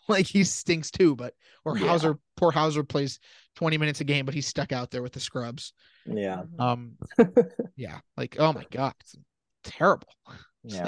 [0.08, 1.34] Like he stinks too, but
[1.66, 1.88] or Yeah.
[1.88, 3.18] Hauser, poor Hauser plays
[3.56, 5.74] 20 minutes a game, but he's stuck out there with the scrubs.
[6.06, 6.96] yeah, Um,
[7.76, 9.16] yeah, like oh my god, it's
[9.64, 10.08] terrible.
[10.64, 10.84] It's yeah.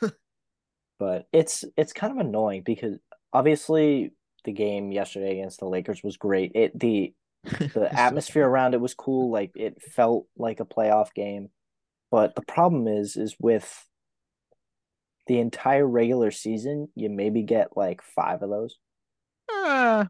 [0.00, 0.12] like,
[0.98, 2.98] but it's it's kind of annoying because
[3.32, 4.12] obviously
[4.44, 6.52] the game yesterday against the Lakers was great.
[6.56, 9.30] It the it's the atmosphere around it was cool.
[9.30, 11.48] Like it felt like a playoff game.
[12.10, 13.86] But the problem is, is with
[15.26, 18.76] the entire regular season, you maybe get like five of those.
[19.52, 20.06] Uh,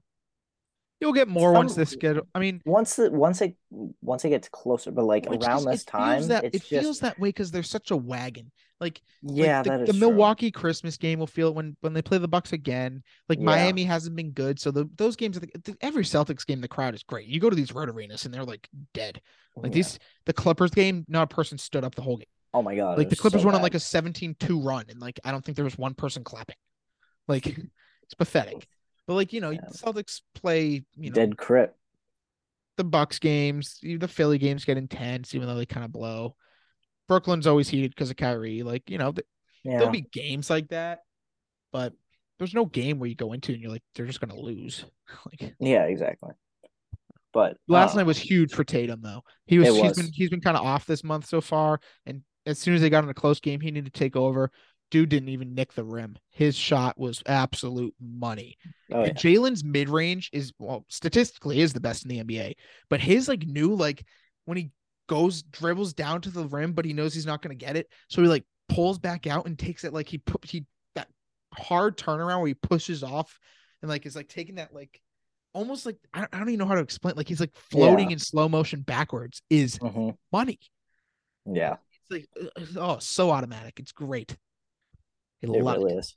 [1.00, 2.26] you'll get more once Some- this schedule.
[2.34, 3.56] I mean, Once the once it
[4.00, 7.18] once it gets closer, but like around just- this it time, that it feels that
[7.18, 8.52] way because they're such a wagon.
[8.80, 10.00] Like, like yeah, the, that is the true.
[10.00, 13.02] Milwaukee Christmas game will feel it when when they play the Bucks again.
[13.28, 13.44] Like Yeah.
[13.46, 16.94] Miami hasn't been good, so the those games, the, the- every Celtics game, the crowd
[16.94, 17.26] is great.
[17.26, 19.20] You go to these road arenas and they're like dead.
[19.56, 19.76] Oh, like Yeah.
[19.76, 22.26] these, the Clippers game, not a person stood up the whole game.
[22.54, 25.18] Oh my god, like the Clippers so went on like a 17-2 run, and like
[25.24, 26.56] I don't think there was one person clapping.
[27.26, 27.46] Like
[28.04, 28.66] it's pathetic.
[29.06, 29.60] But like you know, Yeah.
[29.72, 31.74] Celtics play you know dead crip.
[32.76, 36.36] the Bucks games, the Philly games get intense, even though they kind of blow.
[37.08, 38.62] Brooklyn's always heated because of Kyrie.
[38.62, 39.26] Like you know, th-
[39.64, 41.00] Yeah, there'll be games like that,
[41.72, 41.92] but
[42.38, 44.84] there's no game where you go into and you're like they're just gonna lose.
[45.26, 46.30] like yeah, exactly.
[47.32, 49.22] But last uh, night was huge for Tatum though.
[49.46, 49.96] He was, It he's was.
[49.96, 52.90] been he's been kind of off this month so far, and as soon as they
[52.90, 54.50] got in a close game, he needed to take over.
[54.90, 56.16] Dude didn't even nick the rim.
[56.30, 58.56] His shot was absolute money.
[58.90, 59.12] Oh, yeah.
[59.12, 62.54] Jaylen's mid range is well, statistically is the best in the NBA.
[62.88, 64.04] But his like new like
[64.46, 64.70] when he
[65.08, 67.88] goes dribbles down to the rim, but he knows he's not going to get it,
[68.08, 71.08] so he like pulls back out and takes it like he put he that
[71.54, 73.38] hard turnaround where he pushes off
[73.82, 75.00] and like is like taking that like
[75.54, 77.14] almost like I don't, I don't even know how to explain.
[77.16, 78.14] Like he's like floating Yeah.
[78.14, 80.16] in slow motion backwards is Mhm.
[80.30, 80.60] money.
[81.46, 81.76] yeah,
[82.10, 83.80] It's like uh, oh so automatic.
[83.80, 84.36] It's great.
[85.42, 85.98] I it really it.
[85.98, 86.16] is.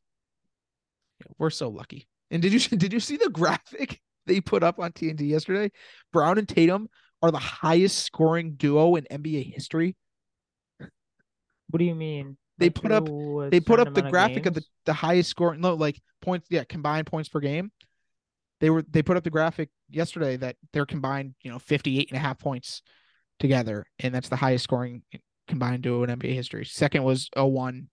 [1.38, 2.08] We're so lucky.
[2.30, 5.72] And did you did you see the graphic they put up on TNT yesterday?
[6.12, 6.90] Brown and Tatum
[7.22, 9.96] are the highest scoring duo in NBA history.
[11.70, 12.38] What do you mean?
[12.58, 13.06] They Like put up-
[13.52, 16.48] They put up the amount of graphic of the, the highest scoring no like points
[16.50, 17.72] yeah, combined points per game.
[18.60, 22.18] They were they put up the graphic yesterday that they're combined, you know, 58 and
[22.18, 22.82] a half points
[23.40, 25.02] together and that's the highest scoring
[25.48, 26.66] combined duo in NBA history.
[26.66, 27.90] Second was 01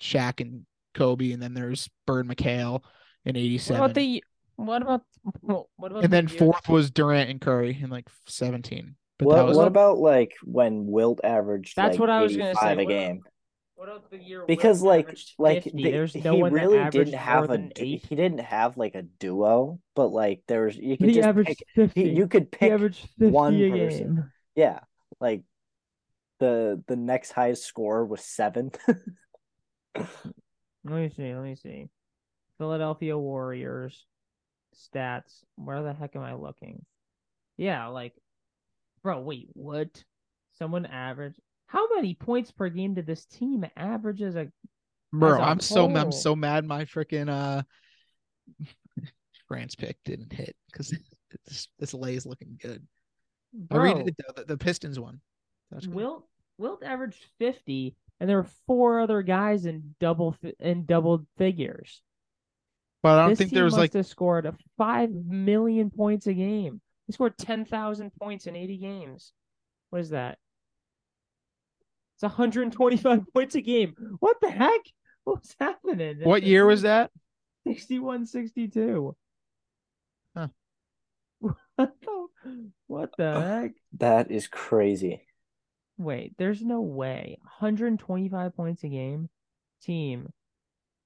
[0.00, 2.82] Shaq and Kobe and then there's Bird McHale
[3.24, 3.76] in What 87.
[3.82, 4.22] about the?
[4.56, 5.02] What about?
[5.40, 6.04] What about?
[6.04, 8.96] and then year- fourth was Durant and Curry in like 17.
[9.18, 12.36] But What that was what about like when Wilt averaged That's like what I was
[12.36, 12.72] gonna say.
[12.72, 13.20] 85 a What- game?
[13.74, 14.44] What else the year?
[14.46, 18.04] because Will like like the- there's no he one really didn't have a eight.
[18.06, 21.58] he didn't have like a duo, but like there was you could he just pick
[21.74, 22.04] fifty.
[22.04, 24.14] he, you could pick averaged fifty one person.
[24.16, 24.30] game.
[24.54, 24.80] yeah
[25.20, 25.42] like
[26.38, 28.70] the the next highest score was seven.
[29.96, 30.06] Let
[30.84, 31.34] me see.
[31.34, 31.88] Let me see.
[32.58, 34.04] Philadelphia Warriors
[34.74, 35.44] stats.
[35.56, 36.84] Where the heck am I looking?
[37.56, 38.14] Yeah, like,
[39.02, 40.02] bro, wait, what?
[40.58, 41.34] Someone average.
[41.66, 44.48] How many points per game did this team average as a?
[45.12, 47.62] Bro, I'm so I'm so mad my freaking uh
[49.48, 50.94] France pick didn't hit because
[51.46, 52.86] this this lay is looking good.
[53.70, 55.20] I read it though, the, the Pistons one.
[55.70, 55.86] That's.
[55.86, 56.26] Wilt
[56.58, 62.02] Wilt averaged fifty, and there were four other guys in double in double figures.
[63.02, 66.26] But I don't this think there was must like have scored a five million points
[66.26, 66.80] a game.
[67.06, 69.32] They scored ten thousand points in eighty games.
[69.90, 70.38] What is that?
[72.22, 73.94] It's 125 points a game.
[74.20, 74.80] What the heck?
[75.24, 76.20] What's happening?
[76.22, 77.10] what year was that?
[77.66, 79.16] 61 62.
[80.36, 80.48] Huh.
[82.86, 83.72] what the heck?
[83.98, 85.26] that is crazy.
[85.98, 87.38] Wait, there's no way.
[87.58, 89.28] 125 points a game.
[89.82, 90.32] Team.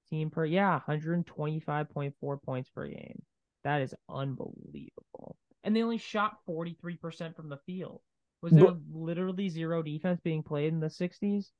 [0.09, 3.21] Team per yeah, 125.4 points per game.
[3.63, 5.35] That is unbelievable.
[5.63, 8.01] And they only shot 43% from the field.
[8.41, 11.51] Was there But- literally zero defense being played in the 60s?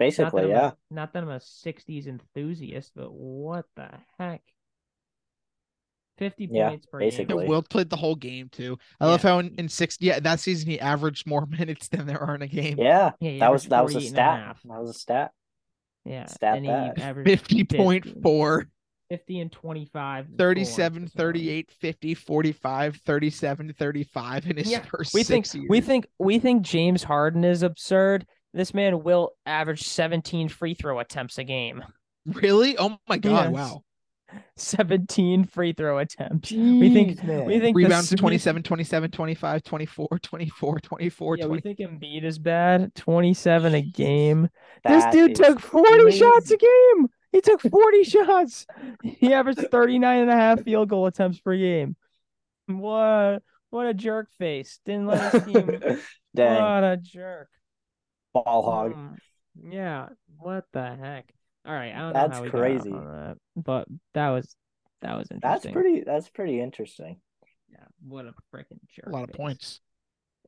[0.00, 0.66] Not that Basically, I'm yeah.
[0.68, 4.40] A, not that I'm a 60s enthusiast, but what the heck?
[6.18, 7.26] 50 Yeah, points per basically.
[7.34, 7.42] game.
[7.44, 8.78] Yeah, Wilt played the whole game too.
[9.00, 12.18] I love how in, in six yeah, that season he averaged more minutes than there
[12.20, 12.76] are in a game.
[12.78, 14.40] Yeah, Yeah, that was that was a stat.
[14.40, 14.62] half.
[14.64, 15.32] That was a stat.
[16.04, 16.98] Yeah, Stat and he that.
[16.98, 18.66] averaged 50.4,
[19.10, 20.28] 50 and 25.
[20.38, 21.26] 37, scores or something.
[21.26, 25.66] 38, 50, 45, 37, 35 in his Yeah, first We think years.
[25.68, 28.26] we think we think James Harden is absurd.
[28.54, 31.84] This man will average 17 free throw attempts a game.
[32.26, 32.76] really?
[32.78, 33.52] Oh my god, Yes.
[33.52, 33.82] wow.
[34.56, 36.50] 17 free throw attempts.
[36.52, 37.44] we think man.
[37.46, 42.38] we think Rebounds Swedes- 27, 27, 25, 24, 24, 24, Yeah, we think Embiid is
[42.38, 42.94] bad.
[42.94, 44.48] 27 a game.
[44.84, 47.08] this dude took 40 shots a game.
[47.32, 48.66] He took 40 shots.
[49.02, 51.96] He averaged 39 and a half field goal attempts per game.
[52.66, 54.80] What what a jerk face.
[54.84, 55.66] Didn't let his team
[56.34, 57.48] Dang, What a jerk.
[58.34, 58.94] ball hog.
[58.94, 59.16] Mm,
[59.72, 60.08] yeah.
[60.38, 61.32] What the heck?
[61.66, 61.94] All right.
[61.94, 62.92] I don't That's know how we got off crazy.
[62.92, 64.56] on that, but that was
[65.02, 65.40] that was interesting.
[65.40, 66.02] That's pretty.
[66.04, 67.20] That's pretty interesting.
[67.70, 67.84] Yeah.
[68.06, 69.06] What a freaking jerk.
[69.06, 69.80] A lot of points.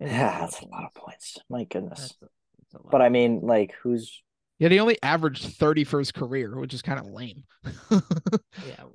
[0.01, 1.39] It is Yeah, that's a lot of points.
[1.49, 2.01] My goodness.
[2.01, 2.27] That's a,
[2.59, 2.91] that's a lot.
[2.93, 4.23] But I mean, like, who's
[4.59, 7.45] Yeah, he only averaged 30 for his career, which is kind of lame.
[7.91, 8.01] yeah,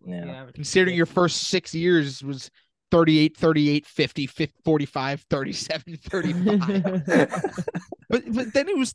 [0.05, 0.25] Yeah.
[0.25, 2.49] you average Considering your first six years was
[2.91, 6.83] 38, 38, 50, 50 45, 37, 35.
[8.09, 8.93] but but then he was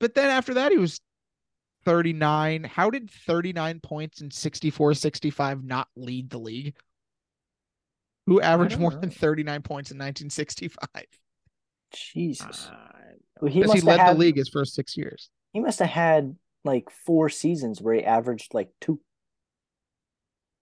[0.00, 1.00] but then after that he was
[1.88, 2.64] 39.
[2.64, 6.76] How did 39 points in 64 65 not lead the league?
[8.26, 9.00] Who averaged more know.
[9.00, 10.88] than 39 points in 1965?
[11.94, 12.68] Jesus?
[12.70, 12.74] Uh,
[13.40, 14.16] Well, he Because he led have had.
[14.16, 15.30] the league his first six years.
[15.54, 19.00] He must have had like four seasons where he averaged like two.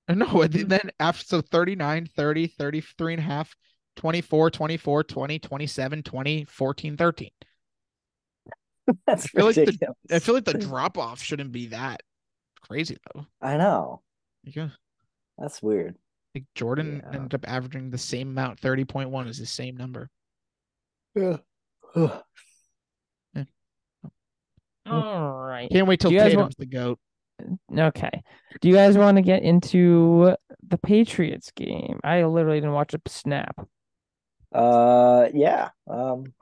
[0.08, 3.56] No, and then after so 39, 30, 33 and a half,
[3.96, 7.30] 24, 24, 20, 27, 20, 14, 13.
[9.06, 12.02] That's feel like the- I feel like the drop off shouldn't be that
[12.62, 13.26] crazy though.
[13.40, 14.02] I know.
[14.44, 14.68] Yeah.
[15.38, 15.96] That's weird.
[16.34, 17.16] Like Jordan Yeah.
[17.16, 20.08] ended up averaging the same amount, 30.1 is the same number.
[21.14, 21.38] Yeah.
[24.86, 25.68] all right.
[25.70, 26.98] Can't wait till Do Tatum's want- the GOAT.
[27.76, 28.22] Okay.
[28.60, 30.34] Do you guys want to get into
[30.66, 32.00] the Patriots game?
[32.02, 33.56] I literally didn't watch a snap.
[34.52, 35.70] uh, yeah.
[35.86, 36.32] Um,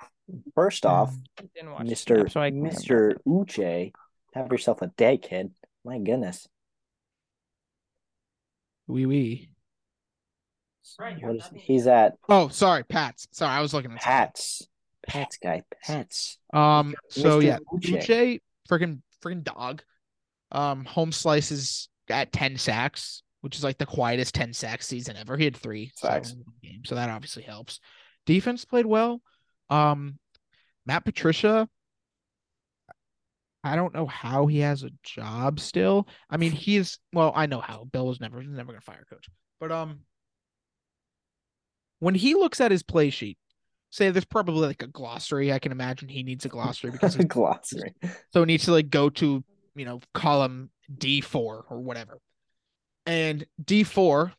[0.54, 1.14] first off,
[1.54, 3.92] Didn't watch a Mister so I can have Mister Uche,
[4.34, 5.52] have yourself a day, kid.
[5.84, 6.48] My goodness.
[8.86, 9.50] Wee wee.
[10.98, 13.26] Right, What is, he's at Oh, sorry, Pats.
[13.32, 14.16] Sorry, I was looking at something.
[14.18, 14.68] Pats.
[15.06, 15.62] Pats guy.
[15.82, 16.38] Pats.
[16.52, 17.44] Um, so Mr.
[17.44, 17.98] yeah, Uche.
[17.98, 19.82] Uche, freaking freaking dog.
[20.52, 25.36] Um, home slices at 10 sacks, which is like the quietest 10 sack season ever.
[25.36, 26.32] He had three so Facts.
[26.32, 27.80] in one game, so that obviously helps.
[28.26, 29.20] Defense played well.
[29.70, 30.18] Um,
[30.86, 31.68] Matt Patricia.
[33.66, 36.06] I don't know how he has a job still.
[36.28, 37.84] I mean, he's well, I know how.
[37.84, 39.26] Bill was never never gonna fire a coach.
[39.58, 40.00] But um
[42.00, 43.38] when he looks at his play sheet,
[43.90, 45.50] say there's probably like a glossary.
[45.50, 47.94] I can imagine he needs a glossary because he's glossary.
[48.32, 49.42] so it needs to like go to,
[49.74, 52.18] you know, column D4 or whatever.
[53.06, 54.32] And D4,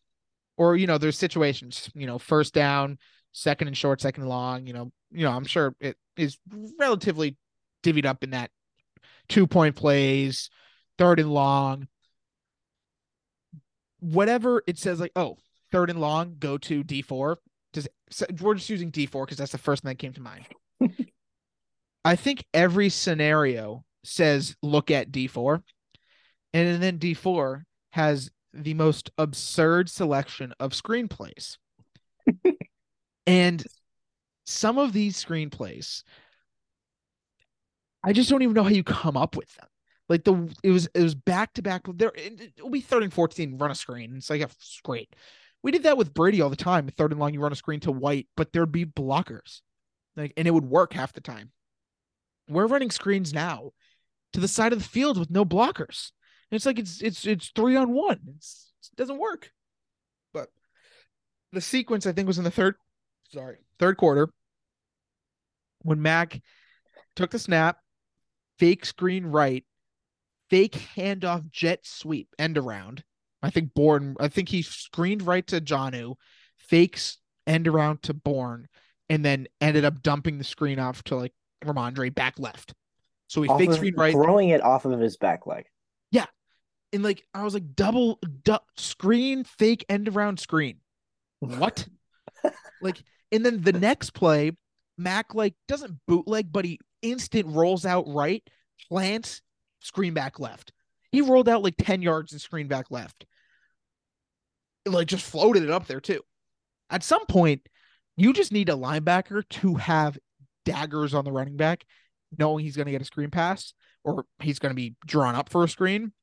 [0.58, 3.00] or you know, there's situations, you know, first down,
[3.36, 6.40] second and short, second and long, you know, you know, I'm sure it is
[6.80, 7.36] relatively
[7.84, 8.50] divvied up in that
[9.28, 10.50] two point plays,
[10.98, 11.88] third and long,
[14.00, 15.38] whatever it says, like, oh,
[15.72, 17.36] third and long, go to D4.
[17.74, 20.46] Does so we're just using D4 because that's the first thing that came to mind.
[22.06, 25.62] I think every scenario says look at D4.
[26.54, 31.58] And then D4 has the most absurd selection of screenplays.
[33.26, 33.64] and
[34.46, 36.04] some of these screenplays,
[38.04, 39.68] I just don't even know how you come up with them.
[40.08, 41.82] Like the it was it was back to back.
[41.88, 44.14] There it'll be third and fourteen, run a screen.
[44.18, 45.16] It's like it's great.
[45.64, 46.88] We did that with Brady all the time.
[46.88, 49.62] Third and long, you run a screen to White, but there'd be blockers,
[50.16, 51.52] like and it would work half the time.
[52.48, 53.72] We're running screens now
[54.34, 56.12] to the side of the field with no blockers.
[56.52, 58.20] And it's like it's it's it's three on one.
[58.36, 59.52] It's, it doesn't work.
[60.32, 60.50] But
[61.52, 62.76] the sequence I think was in the third,
[63.32, 64.30] sorry, third quarter
[65.86, 66.42] when Mac
[67.16, 67.78] took the snap,
[68.58, 69.64] fake screen right,
[70.50, 73.04] fake handoff jet sweep end around.
[73.44, 76.16] I think Bourne, I think he screened right to Jonnu,
[76.58, 78.68] fakes end around to Bourne,
[79.10, 81.34] and then ended up dumping the screen off to like
[81.64, 82.74] Rhamondre back left.
[83.28, 84.14] So he Off fake screen right.
[84.14, 85.66] throwing it off of his back leg.
[86.10, 86.26] Yeah,
[86.94, 90.80] and like I was like double du- screen fake end around screen.
[91.40, 91.88] What?
[92.82, 93.04] like
[93.36, 94.52] and then the next play,
[94.98, 98.42] Mac like doesn't bootleg, but he instant rolls out right,
[98.90, 99.42] plants,
[99.82, 100.72] screen back left.
[101.12, 103.26] He rolled out like 10 yards and screen back left.
[104.86, 106.22] Like just floated it up there too.
[106.90, 107.62] At some point,
[108.18, 110.18] you just need a linebacker to have
[110.64, 111.86] daggers on the running back,
[112.38, 115.50] knowing he's going to get a screen pass or he's going to be drawn up
[115.50, 116.14] for a screen.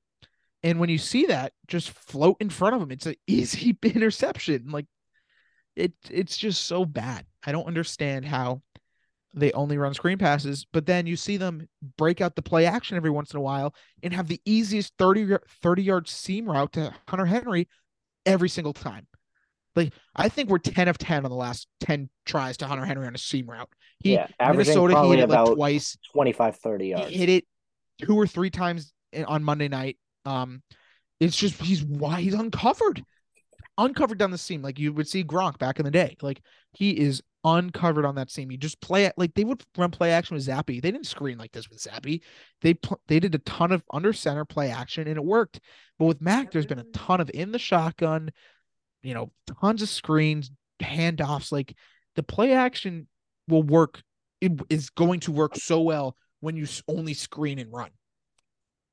[0.62, 2.92] And when you see that, just float in front of him.
[2.92, 4.70] It's an easy interception.
[4.70, 4.86] Like
[5.76, 7.26] it, it's just so bad.
[7.44, 8.62] I don't understand how
[9.34, 12.96] they only run screen passes, but then you see them break out the play action
[12.96, 16.94] every once in a while and have the easiest 30, 30 yard seam route to
[17.08, 17.68] Hunter Henry
[18.26, 19.06] every single time.
[19.74, 23.06] Like I think we're 10 of 10 on the last 10 tries to Hunter Henry
[23.06, 23.70] on a seam route.
[24.00, 25.96] He yeah, Minnesota he hit it like twice.
[26.12, 27.44] 25, 30 He hit it
[28.02, 28.92] two or three times
[29.26, 29.96] on Monday night.
[30.26, 30.62] Um,
[31.20, 33.02] it's just he's why he's uncovered,
[33.78, 36.16] uncovered down the seam like you would see Gronk back in the day.
[36.20, 38.50] Like he is uncovered on that seam.
[38.50, 40.80] You just play it like they would run play action with Zappe.
[40.80, 42.20] They didn't screen like this with Zappe.
[42.60, 45.60] They pl- they did a ton of under center play action and it worked.
[45.98, 48.30] But with Mac, there's been a ton of in the shotgun,
[49.02, 51.52] you know, tons of screens, handoffs.
[51.52, 51.74] Like
[52.16, 53.08] the play action
[53.48, 54.02] will work.
[54.40, 57.90] It is going to work so well when you only screen and run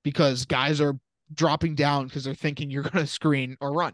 [0.04, 0.98] because guys are
[1.34, 3.94] dropping down because they're thinking you're going to screen or run.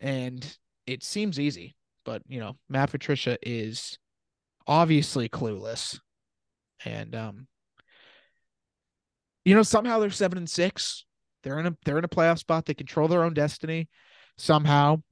[0.00, 0.56] And
[0.86, 3.98] it seems easy, but you know, Matt Patricia is
[4.66, 5.98] obviously clueless.
[6.84, 7.46] And um
[9.44, 11.04] you know, somehow they're 7 and 6.
[11.42, 12.66] They're in a they're in a playoff spot.
[12.66, 13.88] They control their own destiny
[14.36, 15.02] somehow.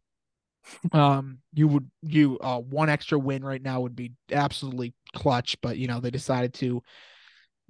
[0.93, 5.77] Um you would you uh one extra win right now would be absolutely clutch, but
[5.79, 6.83] you know, they decided to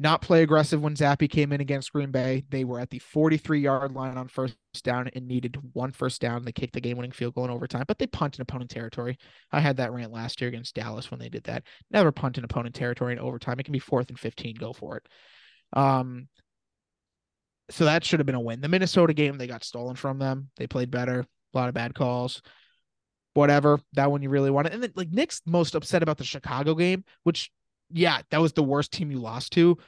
[0.04, 2.44] not play aggressive when Zappe came in against Green Bay.
[2.50, 6.44] They were at the 43 yard line on first down and needed one first down.
[6.44, 9.16] They kicked the game winning field goal in overtime, but they punt in opponent territory.
[9.50, 11.64] I had that rant last year against Dallas when they did that.
[11.90, 13.58] Never punt in opponent territory in overtime.
[13.58, 14.56] It can be fourth and 15.
[14.56, 15.08] Go for it.
[15.72, 16.28] Um,
[17.70, 18.60] so that should have been a win.
[18.60, 20.50] The Minnesota game, they got stolen from them.
[20.58, 21.20] They played better.
[21.20, 22.42] A lot of bad calls.
[23.32, 23.80] Whatever.
[23.94, 24.74] That one you really wanted.
[24.74, 27.50] And then like Nick's most upset about the Chicago game, which
[27.94, 29.78] yeah, that was the worst team you lost to,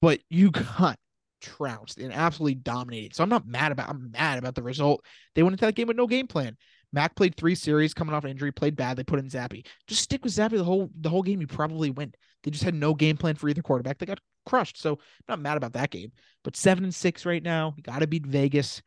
[0.00, 0.98] but you got
[1.40, 3.14] trounced and absolutely dominated.
[3.14, 5.04] So I'm not mad about I'm mad about the result.
[5.34, 6.56] They went into that game with no game plan.
[6.94, 8.96] Mac played three series coming off an injury, played bad.
[8.96, 9.66] They put in Zappe.
[9.86, 11.40] Just stick with Zappe the whole the whole game.
[11.40, 12.12] You probably win.
[12.42, 13.98] They just had no game plan for either quarterback.
[13.98, 14.80] They got crushed.
[14.80, 16.12] So I'm not mad about that game.
[16.42, 17.74] But seven and six right now.
[17.76, 18.82] You got to beat Vegas.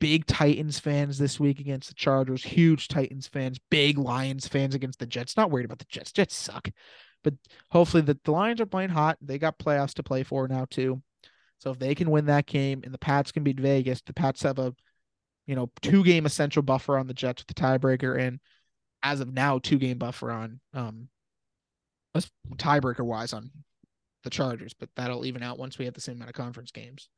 [0.00, 2.44] Big Titans fans this week against the Chargers.
[2.44, 3.58] Huge Titans fans.
[3.70, 5.36] Big Lions fans against the Jets.
[5.36, 6.12] Not worried about the Jets.
[6.12, 6.68] Jets suck.
[7.24, 7.34] But
[7.70, 9.18] hopefully the, the Lions are playing hot.
[9.20, 11.02] They got playoffs to play for now too.
[11.58, 14.42] So if they can win that game and the Pats can beat Vegas, the Pats
[14.42, 14.74] have a
[15.46, 18.38] you know two game essential buffer on the Jets with the tiebreaker and
[19.02, 21.08] as of now two game buffer on um
[22.56, 23.50] tiebreaker wise on
[24.24, 27.08] the Chargers, but that'll even out once we have the same amount of conference games.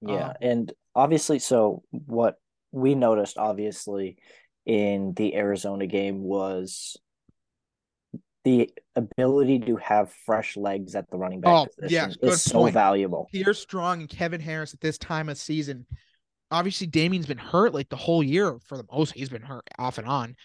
[0.00, 2.36] Yeah, Um, and obviously, so what
[2.72, 4.18] we noticed obviously
[4.66, 6.96] in the Arizona game was
[8.44, 12.42] the ability to have fresh legs at the running back Oh, position yes, good is
[12.42, 13.28] so valuable.
[13.32, 15.86] Pierre Strong and Kevin Harris at this time of season.
[16.50, 19.14] Obviously, Damien's been hurt like the whole year for the most.
[19.14, 20.36] He's been hurt off and on,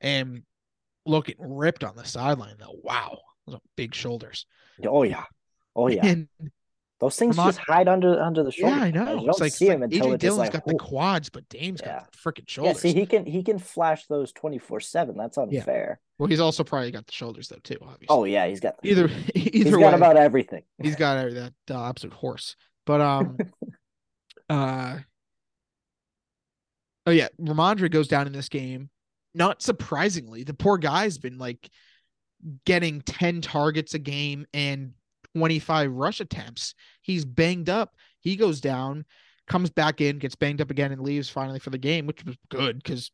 [0.00, 0.42] and
[1.04, 2.78] looking ripped on the sideline though.
[2.82, 4.46] Wow, those are big shoulders.
[4.86, 5.24] Oh yeah,
[5.74, 6.06] oh yeah.
[6.06, 6.28] And
[7.00, 8.76] Those things Vermont- just hide under under the shoulder.
[8.76, 9.20] Yeah, I know.
[9.20, 11.80] You don't like, see him like until AJ Dillon's like got the quads, but Dame's
[11.82, 12.00] Yeah.
[12.00, 12.80] got the freaking Yeah, shoulders.
[12.80, 15.16] see, he can he can flash those twenty four seven.
[15.16, 15.98] That's unfair.
[16.18, 17.78] well, he's also probably got the shoulders though too.
[17.80, 18.06] Obviously.
[18.10, 20.62] Oh yeah, he's got the either he's either got about everything.
[20.82, 22.54] he's got every- that uh, absolute horse.
[22.84, 23.38] But um,
[24.50, 24.98] uh,
[27.06, 28.90] oh yeah, Rhamondre goes down in this game.
[29.34, 31.70] Not surprisingly, the poor guy's been like
[32.66, 34.92] getting ten targets a game and
[35.34, 36.74] twenty five rush attempts.
[37.02, 37.94] He's banged up.
[38.20, 39.04] He goes down,
[39.46, 42.36] comes back in, gets banged up again, and leaves finally for the game, which was
[42.48, 43.10] good because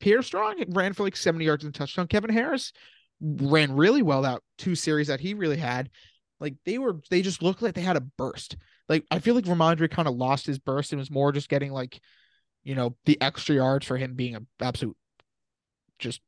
[0.00, 2.06] Pierre Strong ran for like seventy yards and touchdown.
[2.06, 2.72] Kevin Harris
[3.20, 5.90] ran really well that two series that he really had.
[6.40, 8.56] Like they were, they just looked like they had a burst.
[8.88, 11.70] Like I feel like Rhamondre kind of lost his burst and was more just getting
[11.70, 12.00] like,
[12.64, 14.96] you know, the extra yards for him being a absolute
[15.98, 16.22] just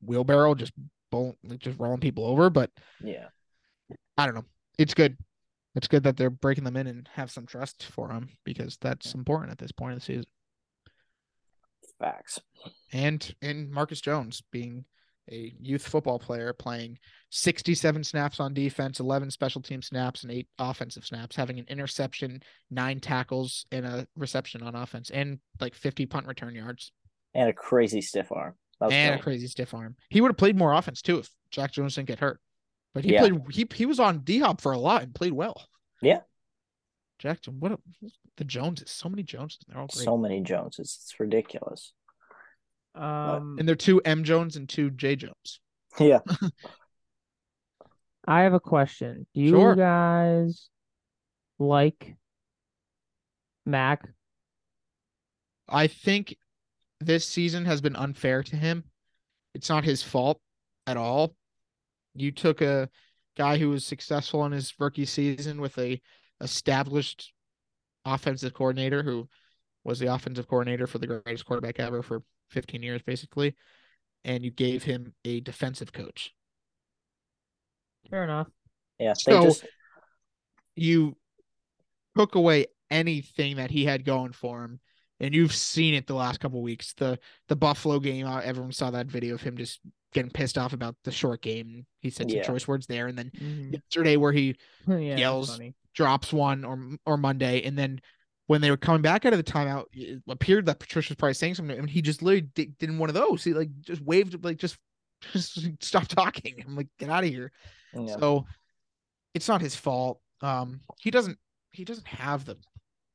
[0.00, 0.72] wheelbarrow, just
[1.10, 2.48] bowl, just rolling people over.
[2.48, 2.70] But
[3.02, 3.26] Yeah,
[4.16, 4.44] I don't know.
[4.80, 5.18] It's good.
[5.74, 9.14] It's good that they're breaking them in and have some trust for them because that's
[9.14, 10.24] important at this point of the season.
[11.98, 12.40] facts.
[12.90, 14.86] And and Marcus Jones being
[15.30, 20.48] a youth football player playing 67 snaps on defense, 11 special team snaps, and eight
[20.58, 26.06] offensive snaps, having an interception, nine tackles, and a reception on offense, and like 50
[26.06, 26.90] punt return yards,
[27.34, 28.54] And a crazy stiff arm.
[28.90, 29.94] And a crazy stiff arm.
[30.08, 32.40] He would have played more offense too if Jack Jones didn't get hurt.
[32.94, 33.20] But he Yeah.
[33.20, 35.64] played he he was on D Hop for a lot and played well.
[36.02, 36.20] Yeah.
[37.18, 37.78] Jackson, what a,
[38.38, 39.60] the Joneses, so many Joneses.
[39.68, 40.04] They're all great.
[40.04, 40.98] so many Joneses.
[41.02, 41.92] It's ridiculous.
[42.94, 45.60] Um, and they're two M Jones and two J Jones.
[45.98, 46.20] Yeah.
[48.26, 49.26] I have a question.
[49.34, 49.74] Do you Sure.
[49.74, 50.68] guys
[51.58, 52.16] like
[53.66, 54.08] Mac?
[55.68, 56.36] I think
[57.00, 58.84] this season has been unfair to him.
[59.54, 60.40] It's not his fault
[60.86, 61.34] at all.
[62.14, 62.88] You took a
[63.36, 66.00] guy who was successful in his rookie season with a
[66.40, 67.32] established
[68.04, 69.28] offensive coordinator who
[69.84, 73.54] was the offensive coordinator for the greatest quarterback ever for 15 years basically
[74.24, 76.34] and you gave him a defensive coach.
[78.10, 78.48] Fair enough.
[78.98, 79.14] Yeah.
[79.26, 79.64] They So- just
[80.76, 81.16] You
[82.16, 84.80] took away anything that he had going for him
[85.20, 86.92] and you've seen it the last couple weeks.
[86.94, 87.18] The
[87.48, 89.80] the Buffalo game, uh, everyone saw that video of him just
[90.12, 91.86] getting pissed off about the short game.
[92.00, 92.46] He said some Yeah.
[92.46, 93.72] choice words there and then Mhm.
[93.72, 94.56] yesterday where he
[94.88, 95.60] yeah, that's Yells.
[95.94, 98.00] drops one or or Monday, and then
[98.46, 101.34] when they were coming back out of the timeout, it appeared that Patricia was probably
[101.34, 103.44] saying something, and he just literally did, did one of those.
[103.44, 104.76] He like just waved, like just
[105.32, 106.62] just stop talking.
[106.66, 107.52] I'm like, get out of here.
[107.94, 108.16] yeah.
[108.18, 108.46] So
[109.34, 110.20] it's not his fault.
[110.40, 111.38] Um, he doesn't
[111.72, 112.56] he doesn't have the,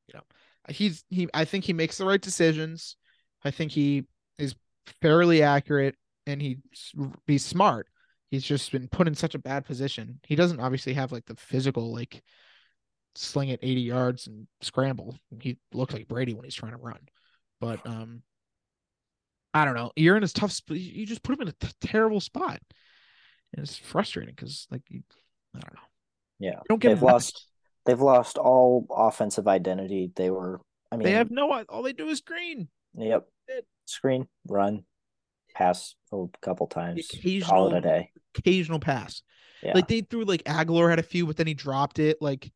[0.08, 0.22] you know,
[0.70, 1.28] he's he.
[1.34, 2.96] I think he makes the right decisions.
[3.44, 4.06] I think he
[4.38, 4.56] is
[5.02, 5.96] fairly accurate,
[6.26, 6.58] and he
[7.28, 7.88] he's smart.
[8.32, 10.20] He's just been put in such a bad position.
[10.26, 12.22] He doesn't obviously have like the physical like
[13.16, 15.18] sling it 80 yards and scramble.
[15.40, 17.00] He looks like Brady when he's trying to run.
[17.62, 18.24] But um
[19.54, 19.92] I don't know.
[19.96, 20.78] You're in a tough spot.
[20.78, 22.60] You just put him in a t- terrible spot.
[23.54, 25.02] And it's frustrating because like you,
[25.56, 25.80] I don't know.
[26.40, 26.52] Yeah.
[26.52, 27.48] You don't get They've lost
[27.86, 30.12] they've lost all offensive identity.
[30.16, 30.62] They were
[30.92, 32.70] I mean They have no all they do is screen.
[32.98, 33.26] Yep.
[33.86, 34.84] Screen, run,
[35.54, 37.08] pass a couple times.
[37.08, 38.12] Call occasional- it a day.
[38.38, 39.22] Occasional pass.
[39.62, 39.74] Yeah.
[39.74, 42.18] Like they threw like Agholor had a few, but then he dropped it.
[42.22, 42.52] Like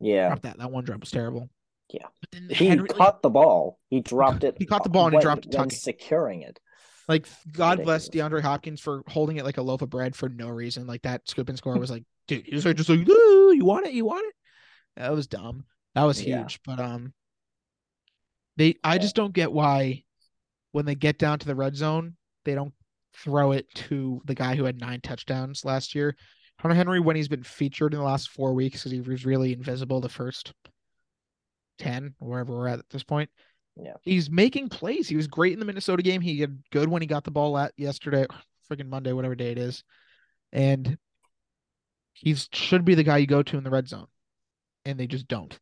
[0.00, 0.34] yeah.
[0.42, 0.58] that.
[0.58, 1.50] That one drop was terrible.
[1.92, 2.06] Yeah.
[2.50, 3.78] He Henry, caught the ball.
[3.88, 4.56] He dropped it.
[4.58, 6.58] he caught the ball and he dropped it when securing it.
[7.08, 10.48] Like God bless DeAndre Hopkins for holding it like a loaf of bread for no
[10.48, 10.86] reason.
[10.86, 13.86] Like that scoop and score was like, dude, he was like just like, you want
[13.86, 14.34] it, you want it.
[14.96, 15.64] That was dumb.
[15.94, 16.40] That was Yeah.
[16.40, 16.60] huge.
[16.64, 17.12] But um,
[18.56, 20.04] they I just don't get why
[20.72, 22.74] when they get down to the red zone, they don't
[23.14, 26.16] throw it to the guy who had nine touchdowns last year.
[26.58, 29.52] Hunter Henry, when he's been featured in the last four weeks, because he was really
[29.52, 30.52] invisible the first
[31.78, 33.30] ten, wherever we're at at this point.
[33.76, 33.94] Yeah.
[34.02, 35.08] He's making plays.
[35.08, 36.22] He was great in the Minnesota game.
[36.22, 38.26] He did good when he got the ball at yesterday,
[38.70, 39.84] freaking Monday, whatever day it is.
[40.52, 40.96] And
[42.14, 44.06] he's should be the guy you go to in the red zone.
[44.86, 45.58] And they just don't.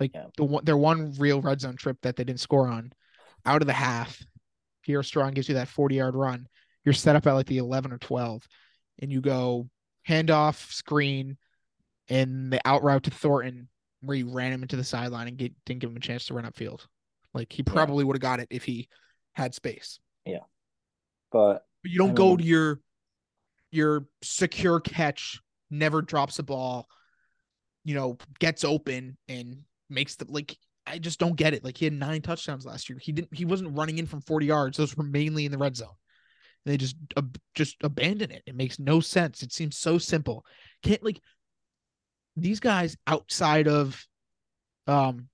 [0.00, 0.26] Like Yeah.
[0.36, 2.92] the one their one real red zone trip that they didn't score on,
[3.44, 4.24] out of the half,
[4.82, 6.46] Pierre Strong gives you that 40 yard run.
[6.84, 8.46] You're set up at like the 11 or 12,
[9.00, 9.68] and you go
[10.08, 11.36] handoff, screen,
[12.08, 13.68] and the out route to Thornton,
[14.00, 16.34] where you ran him into the sideline and get, didn't give him a chance to
[16.34, 16.86] run upfield.
[17.34, 18.88] Like he probably would have got it if he
[19.34, 20.00] had space.
[21.30, 22.80] But But you don't I go to your
[23.70, 25.40] your secure catch,
[25.70, 26.86] never drops a ball,
[27.84, 29.58] you know, gets open and
[29.90, 30.56] makes the like
[30.86, 31.64] I just don't get it.
[31.64, 32.98] Like he had nine touchdowns last year.
[33.00, 34.76] He didn't he wasn't running in from 40 yards.
[34.76, 35.94] Those were mainly in the red zone.
[36.64, 38.42] They just ab- just abandon it.
[38.46, 39.42] It makes no sense.
[39.42, 40.44] It seems so simple.
[40.82, 41.20] Can't like
[42.36, 44.04] these guys outside of
[44.86, 45.28] um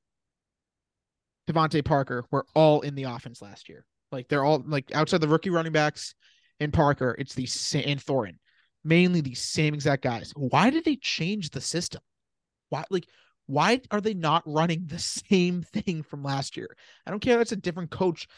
[1.48, 3.84] DeVante Parker were all in the offense last year.
[4.12, 6.14] Like they're all like outside the rookie running backs
[6.60, 7.48] and Parker, it's the
[7.84, 8.36] and Thorin,
[8.84, 10.32] mainly the same exact guys.
[10.34, 12.00] Why did they change the system?
[12.70, 13.06] Why like
[13.46, 14.98] why are they not running the
[15.30, 16.76] same thing from last year?
[17.06, 18.28] I don't care if it's a different coach.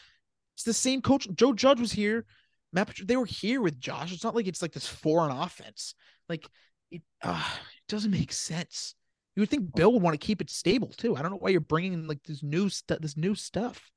[0.55, 1.27] It's the same coach.
[1.33, 2.25] Joe Judge was here.
[2.73, 4.13] Matt, they were here with Josh.
[4.13, 5.93] It's not like it's like this foreign offense.
[6.29, 6.47] Like
[6.89, 7.43] it, uh,
[7.77, 8.95] it doesn't make sense.
[9.35, 11.15] You would think Bill would want to keep it stable too.
[11.15, 13.91] I don't know why you're bringing like this new stuff, this new stuff.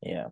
[0.00, 0.28] Yeah,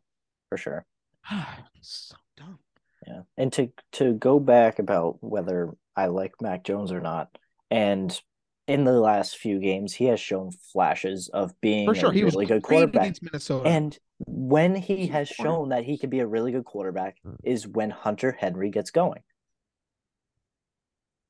[0.48, 0.86] for sure.
[1.80, 2.58] so dumb.
[3.06, 7.36] Yeah, and to to go back about whether I like Mac Jones or not,
[7.70, 8.20] and
[8.66, 12.24] in the last few games, he has shown flashes of being For sure, a he
[12.24, 13.16] was really good quarterback.
[13.22, 13.68] Minnesota.
[13.68, 17.34] And when he has shown that he can be a really good quarterback hmm.
[17.42, 19.22] is when Hunter Henry gets going.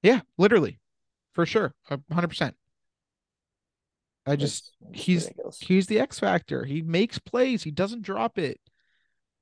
[0.02, 0.80] yeah, literally,
[1.34, 1.74] for sure,
[2.10, 2.56] hundred percent.
[4.26, 5.58] I just It's- it's he's- ridiculous.
[5.60, 6.64] he's the X factor.
[6.64, 7.62] He makes plays.
[7.62, 8.60] He doesn't drop it.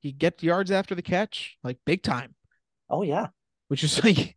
[0.00, 2.34] He gets yards after the catch, like big time.
[2.88, 3.28] Oh yeah,
[3.68, 4.36] Which is like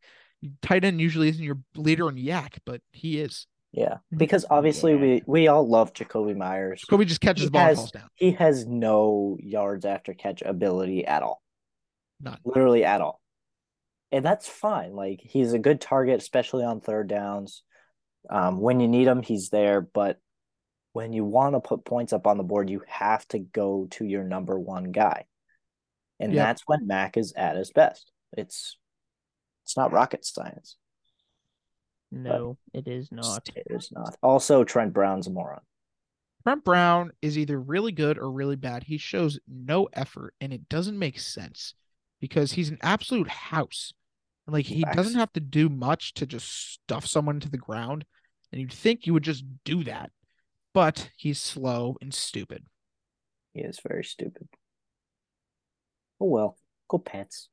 [0.61, 3.47] tight end usually isn't your leader in YAC, but he is.
[3.73, 3.97] yeah.
[4.13, 4.17] Mhm.
[4.17, 4.99] Because obviously Yeah.
[5.01, 6.83] we we all love Jakobi Meyers.
[6.89, 8.09] Kobe just catches He the ball and has- falls down.
[8.15, 11.41] He has no yards after catch ability at all.
[12.19, 13.21] Not literally at all.
[14.11, 14.93] And that's fine.
[14.93, 17.63] Like he's a good target, especially on third downs.
[18.29, 19.79] Um, when you need him, he's there.
[19.81, 20.19] But
[20.93, 24.05] when you want to put points up on the board, you have to go to
[24.05, 25.25] your number one guy,
[26.19, 26.45] and Yep.
[26.45, 28.11] that's when Mac is at his best.
[28.37, 28.77] It's
[29.63, 30.77] it's not rocket science.
[32.11, 33.49] No, it is not.
[33.55, 34.17] It is not.
[34.21, 35.61] Also, Trent Brown's a moron.
[36.43, 38.83] Trent Brown is either really good or really bad.
[38.83, 41.73] He shows no effort, and it doesn't make sense
[42.19, 43.93] because he's an absolute house.
[44.47, 44.97] Like he Facts.
[44.97, 48.03] doesn't have to do much to just stuff someone to the ground,
[48.51, 50.11] and you'd think you would just do that,
[50.73, 52.65] but he's slow and stupid.
[53.53, 54.49] He is very stupid.
[56.19, 56.57] Oh well,
[56.89, 57.49] go Pats.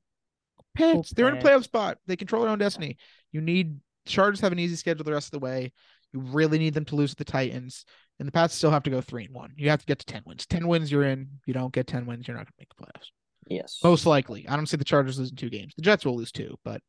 [0.79, 1.99] Pats, they're in a playoff spot.
[2.07, 2.97] They control their own destiny.
[3.33, 5.73] You need Chargers have an easy schedule the rest of the way.
[6.13, 7.85] You really need them to lose to the Titans,
[8.19, 9.53] and the Pats still have to go three and one.
[9.57, 10.47] You have to get to ten wins.
[10.47, 11.29] Ten wins, you're in.
[11.47, 13.09] You don't get ten wins, you're not going to make the playoffs.
[13.51, 13.79] Yes.
[13.85, 15.75] Most likely, I don't see the Chargers losing two games.
[15.77, 16.81] The Jets will lose two, but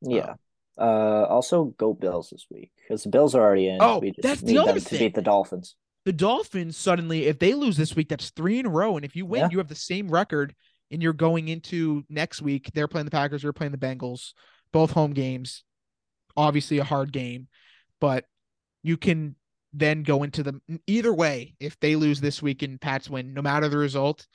[0.00, 0.34] Yeah.
[0.78, 3.78] Uh, also go Bills this week because the Bills are already in.
[3.80, 5.74] Oh, we just that's the other them to beat the Dolphins.
[6.04, 9.16] the Dolphins suddenly, if they lose this week, that's three in a row, and if
[9.16, 9.48] you win, Yeah.
[9.52, 10.54] you have the same record,
[10.90, 12.70] and you're going into next week.
[12.74, 13.42] They're playing the Packers.
[13.42, 14.32] You're playing the Bengals.
[14.72, 15.64] Both home games.
[16.36, 17.48] Obviously, a hard game,
[18.00, 18.24] but
[18.82, 19.36] you can
[19.72, 21.54] then go into the either way.
[21.60, 24.26] If they lose this week and Pats win, no matter the result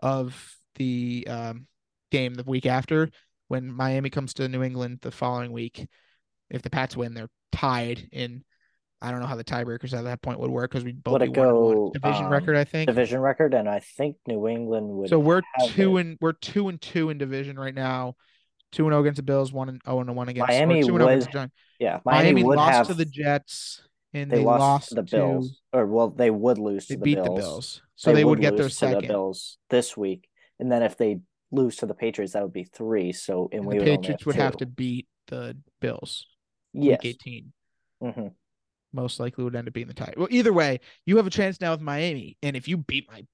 [0.00, 1.66] of the um,
[2.10, 3.10] game the week after,
[3.48, 5.88] when Miami comes to New England the following week,
[6.48, 8.44] if the Pats win, they're tied in.
[9.00, 11.22] I don't know how the tiebreakers at that point would work because we both Would
[11.22, 12.88] it go, division um, record, I think.
[12.88, 15.08] Division record, and I think New England would.
[15.08, 16.00] So we're two it.
[16.00, 18.16] and we're two and two in division right now.
[18.72, 21.02] Two and zero against the Bills, one and zero and one against Miami two and
[21.02, 21.54] against the Giants.
[21.78, 22.86] Yeah, Miami, Miami, would lost have.
[22.88, 23.82] to the Jets
[24.12, 27.04] and they, they, lost, to the Bills, or well, they would lose They to the
[27.04, 27.26] beat Bills.
[27.28, 29.08] the Bills, so they, would get their to the second.
[29.08, 30.28] Bills this week,
[30.58, 31.20] and then if they
[31.50, 33.12] lose to the Patriots, that would be three.
[33.12, 36.26] So and, And we the would Patriots would have to beat the Bills.
[36.72, 37.02] Yes.
[37.02, 37.52] Week 18
[38.00, 38.26] hmm
[38.92, 40.14] most likely would end up being the tie.
[40.16, 43.24] Well, either way, you have a chance now with Miami, and if you beat my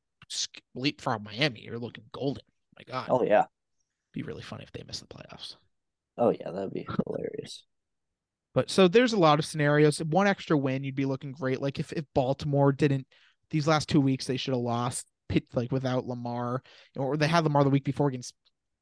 [0.75, 2.45] leapfrog Miami, you're looking golden.
[2.77, 3.45] My God, Oh yeah.
[4.13, 5.57] be really funny if they miss the playoffs.
[6.19, 7.65] Oh yeah, that'd be hilarious.
[8.55, 9.99] But so there's a lot of scenarios.
[9.99, 11.61] One extra win, you'd be looking great.
[11.61, 13.07] Like if, if Baltimore didn't
[13.51, 16.63] these last two weeks, they should have lost pit like without Lamar,
[16.97, 18.35] or they had Lamar the week before against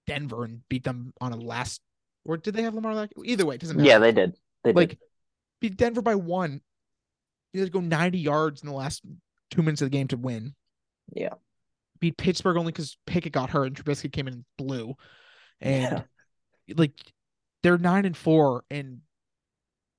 [0.06, 1.80] Denver and beat them on a last.
[2.24, 3.88] Or did they have Lamar Like Either way, it doesn't matter.
[3.88, 4.36] Yeah, they did.
[4.62, 4.98] They like did.
[5.62, 6.60] Beat Denver by one.
[7.52, 9.02] You had to go 90 yards in the last
[9.50, 10.54] two minutes of the game to win.
[11.14, 11.34] Yeah.
[12.00, 14.96] Beat Pittsburgh only because Pickett got hurt and Trubisky came in and blew.
[15.60, 16.04] And
[16.66, 16.74] Yeah.
[16.76, 16.92] like
[17.62, 19.00] they're nine and four and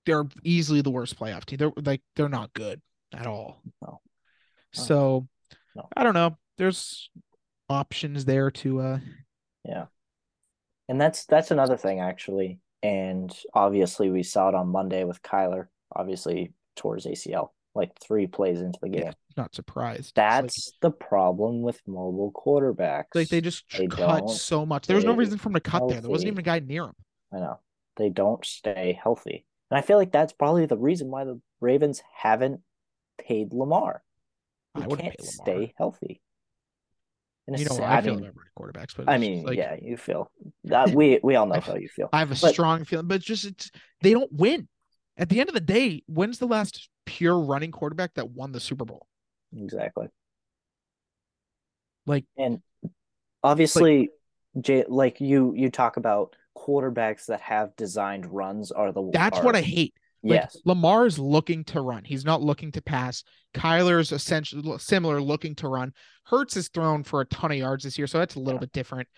[0.05, 1.57] they're easily the worst playoff team.
[1.57, 2.81] They're like they're not good
[3.13, 3.61] at all.
[3.81, 4.01] No.
[4.73, 5.27] So
[5.75, 5.87] No.
[5.95, 6.37] I don't know.
[6.57, 7.09] There's
[7.69, 8.99] options there to uh
[9.63, 9.85] Yeah.
[10.89, 12.59] And that's that's another thing actually.
[12.83, 18.59] And obviously we saw it on Monday with Kyler, obviously towards ACL, like three plays
[18.59, 19.03] into the game.
[19.05, 20.13] yeah, not surprised.
[20.15, 23.15] That's the problem with mobile quarterbacks.
[23.15, 24.87] like, like they just they cut so much.
[24.87, 26.01] There was no reason for him to cut there.
[26.01, 26.95] There wasn't even a guy near him.
[27.33, 27.59] I know.
[27.95, 29.45] They don't stay healthy.
[29.71, 32.61] And I feel like that's probably the reason why the Ravens haven't
[33.17, 34.03] paid Lamar.
[34.75, 36.21] He I can't stay healthy.
[37.47, 39.97] And You know sad- I feel about running quarterbacks, but I mean, like, yeah, you
[39.97, 40.31] feel
[40.65, 42.09] that we we all know how you feel.
[42.13, 43.69] I have a but- strong feeling, but just it's
[44.01, 44.67] they don't win.
[45.17, 48.59] At the end of the day, when's the last pure running quarterback that won the
[48.59, 49.05] Super Bowl?
[49.55, 50.07] Exactly.
[52.05, 52.61] Like And
[53.43, 54.09] obviously,
[54.59, 59.43] Jay, like you you talk about quarterbacks that have designed runs are the that's are,
[59.45, 59.93] what I hate.
[60.23, 62.03] Like yes Lamar is looking to run.
[62.05, 63.23] He's not looking to pass.
[63.53, 65.93] Kyler is essentially similar, looking to run.
[66.25, 68.61] Hurts is thrown for a ton of yards this year, so that's a little Yeah.
[68.61, 69.09] bit different.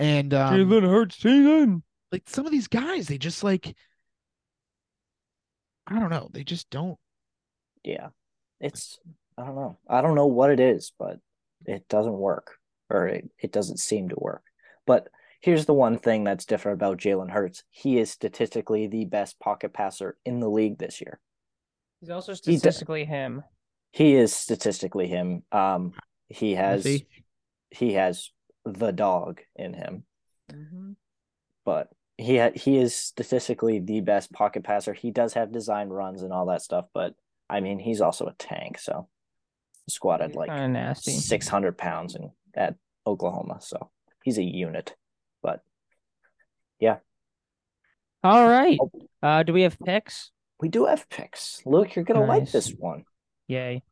[0.00, 1.82] And um, Jalen Hurts season.
[2.10, 3.74] like some of these guys, they just like
[5.86, 6.98] I don't know, they just don't.
[7.84, 8.08] yeah
[8.60, 8.98] it's
[9.38, 11.18] I don't know I don't know what it is but
[11.66, 12.56] it doesn't work
[12.90, 14.42] or it, it doesn't seem to work
[14.86, 15.08] but
[15.40, 19.72] here's the one thing that's different about Jalen Hurts he is statistically the best pocket
[19.72, 21.20] passer in the league this year
[22.00, 23.42] He's also He d- statistically him.
[23.92, 25.92] he is statistically him um
[26.28, 27.06] he has See?
[27.70, 28.30] he has
[28.64, 30.04] the dog in him
[30.52, 30.96] Mhm.
[31.64, 34.92] but he ha- he is statistically the best pocket passer.
[34.92, 37.14] He does have design runs and all that stuff, but
[37.48, 38.78] I mean he's also a tank.
[38.78, 39.08] So
[39.88, 41.12] squatted He's like kind of nasty.
[41.12, 42.74] six hundred pounds in at
[43.06, 43.90] Oklahoma, so
[44.22, 44.94] he's a unit.
[46.80, 47.00] But
[48.24, 48.78] All right.
[48.80, 48.90] Oh.
[49.22, 50.30] Uh, do we have picks?
[50.60, 51.62] we do have picks.
[51.64, 53.04] Luke, you're gonna like this one.
[53.48, 53.82] Yay.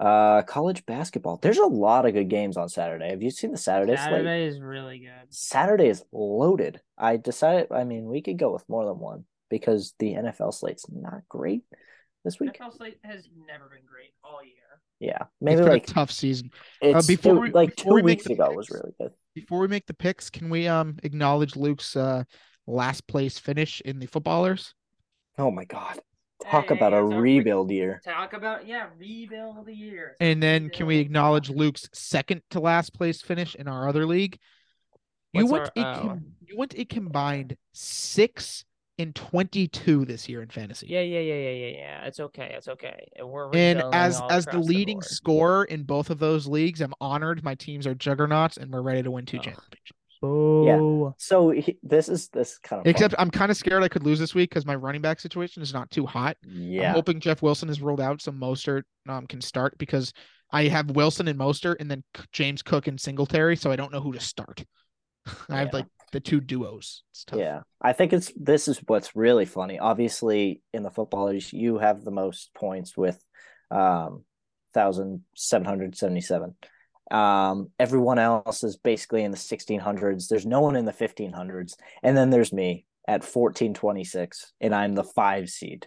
[0.00, 1.38] Uh, college basketball.
[1.40, 3.10] There's a lot of good games on Saturday.
[3.10, 4.04] Have you seen the Saturday, slate?
[4.08, 5.26] Saturday is really good.
[5.30, 6.80] Saturday is loaded.
[6.98, 7.68] I decided.
[7.70, 11.62] I mean, we could go with more than one because the NFL slate's not great
[12.24, 12.58] this week.
[12.58, 14.54] NFL slate has never been great all year.
[15.00, 16.50] Yeah, It's maybe been like a tough season.
[16.80, 19.12] it's before it- we- like before two we weeks ago picks- was really good.
[19.36, 22.24] Before we make the picks, can we um acknowledge Luke's uh
[22.66, 24.72] last place finish in the footballers?
[25.36, 26.00] Oh my god,
[26.42, 28.00] talk Hey, about a it's re- rebuild year.
[28.02, 30.16] Talk about yeah, rebuild the year.
[30.20, 34.38] And then can we acknowledge Luke's second to last place finish in our other league?
[35.34, 36.18] You What's went our- a oh.
[36.46, 38.64] you went a combined six
[38.98, 40.86] and twenty two this year in fantasy.
[40.88, 42.04] Yeah, yeah, yeah, yeah, yeah, yeah.
[42.06, 42.54] It's okay.
[42.56, 43.08] It's okay.
[43.20, 45.04] We're And as as the leading board.
[45.04, 47.44] scorer in both of those leagues, I'm honored.
[47.44, 49.40] My teams are juggernauts, and we're ready to win two Oh.
[49.40, 49.92] championships.
[50.22, 51.14] Boo.
[51.18, 54.18] So he, this is this kind of Except I'm kind of scared I could lose
[54.18, 56.36] this week because my running back situation is not too hot.
[56.44, 60.14] I'm yeah, hoping Jeff Wilson is ruled out so Mostert um, can start because
[60.50, 64.00] I have Wilson and Mostert and then James Cook and Singletary, so I don't know
[64.00, 64.64] who to start.
[65.50, 65.70] I have Yeah.
[65.72, 67.02] like the two duos.
[67.12, 67.38] It's tough.
[67.38, 67.60] yeah.
[67.80, 69.78] I think it's this is what's really funny.
[69.78, 73.22] Obviously, in the footballers, you have the most points with
[73.70, 74.24] um
[74.74, 76.54] thousand seven hundred seventy seven.
[77.10, 80.28] Um, everyone else is basically in the sixteen hundreds.
[80.28, 84.52] There's no one in the fifteen hundreds, and then there's me at fourteen twenty six,
[84.60, 85.86] and I'm the five seed.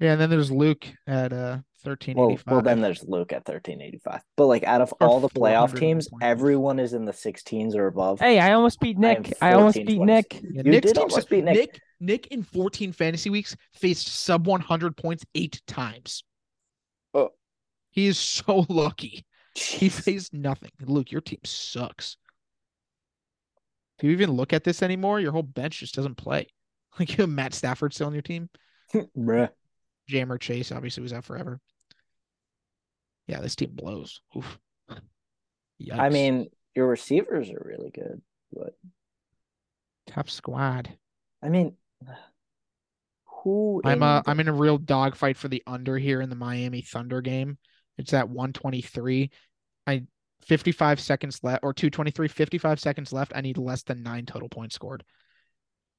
[0.00, 2.52] Yeah, and then there's Luke at uh thirteen Well, eighty five.
[2.52, 4.20] well, then there's Luke at thirteen eighty five.
[4.36, 6.24] But like out of Or all the playoff teams, points.
[6.24, 8.20] everyone is in the sixteens or above.
[8.20, 9.32] Hey, I almost beat Nick.
[9.40, 10.06] I, almost beat 26.
[10.06, 10.42] Nick.
[10.54, 11.54] Yeah, You Nick's did almost beat Nick.
[11.56, 11.80] Nick.
[12.00, 16.22] Nick in 14 fantasy weeks faced sub 100 points eight times.
[17.14, 17.30] Oh.
[17.90, 19.24] He is so lucky.
[19.54, 20.70] He faced nothing.
[20.84, 22.16] Luke, your team sucks.
[23.98, 25.18] Do you even look at this anymore?
[25.18, 26.46] Your whole bench just doesn't play.
[26.98, 28.48] Like you have Matt Stafford still on your team.
[29.16, 29.50] Bruh.
[30.10, 31.60] Ja'Marr Chase obviously was out forever.
[33.28, 34.20] Yeah, this team blows.
[34.36, 34.58] Oof.
[35.96, 38.20] I mean, your receivers are really good,
[38.52, 38.74] but
[40.08, 40.88] tough squad.
[41.42, 41.76] I mean,
[43.26, 43.80] who?
[43.84, 46.36] I'm in uh the- I'm in a real dogfight for the under here in the
[46.36, 47.58] Miami Thunder game.
[47.96, 49.30] It's at 123.
[49.86, 50.04] I
[50.42, 53.32] 55 seconds left or 223, 55 seconds left.
[53.34, 55.04] I need less than nine total points scored.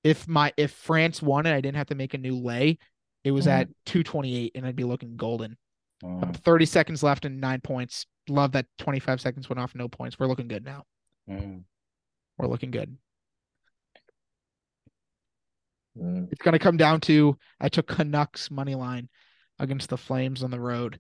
[0.04, 2.78] If my if France won and I didn't have to make a new lay,
[3.24, 3.52] it was Mhm.
[3.52, 5.58] at 228 and I'd be looking golden.
[6.04, 8.06] Mm, 30 seconds left and nine points.
[8.30, 10.18] Love that 25 seconds went off, no points.
[10.20, 10.84] We're looking good now.
[11.30, 11.64] mm,
[12.38, 12.96] We're looking good.
[15.98, 16.32] mm.
[16.32, 19.10] It's gonna come down to I took Canucks money line
[19.60, 21.00] against the Flames on the road.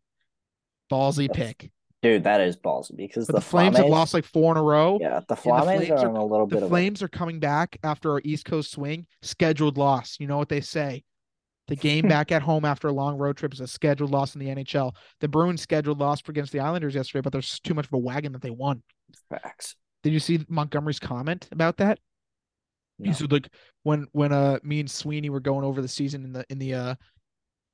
[0.91, 1.71] Ballsy That's- pick.
[2.01, 4.97] Dude, that is ballsy because the, the, Flames have lost like four in a row.
[5.01, 7.41] Yeah, the the Flames Flames are are- on a little bit The Flames are coming
[7.41, 9.05] back after our East Coast swing.
[9.21, 10.15] Scheduled loss.
[10.17, 11.03] You know what they say.
[11.70, 14.39] The game back at home after a long road trip is a scheduled loss in
[14.39, 14.93] the NHL.
[15.22, 17.97] The Bruins scheduled loss for against the Islanders yesterday, but there's too much of a
[17.97, 18.84] wagon that they won.
[19.30, 19.76] facts.
[20.03, 21.99] Did you see Montgomery's comment about that?
[22.97, 23.09] No.
[23.09, 23.49] He said like
[23.84, 26.74] when when uh me and Sweeney were going over the season in the in the
[26.74, 26.95] uh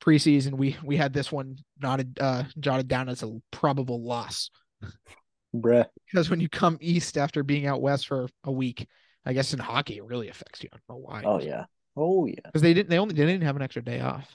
[0.03, 4.51] preseason, we we had this one jotted uh jotted down as a probable loss.
[5.55, 5.85] Bruh.
[6.05, 8.87] Because when you come east after being out west for a week,
[9.25, 10.69] I guess in hockey it really affects you.
[10.73, 11.23] I don't know why.
[11.25, 11.65] Oh yeah.
[11.97, 12.35] Oh yeah.
[12.45, 14.27] Because they didn't they only they didn't have an extra day off.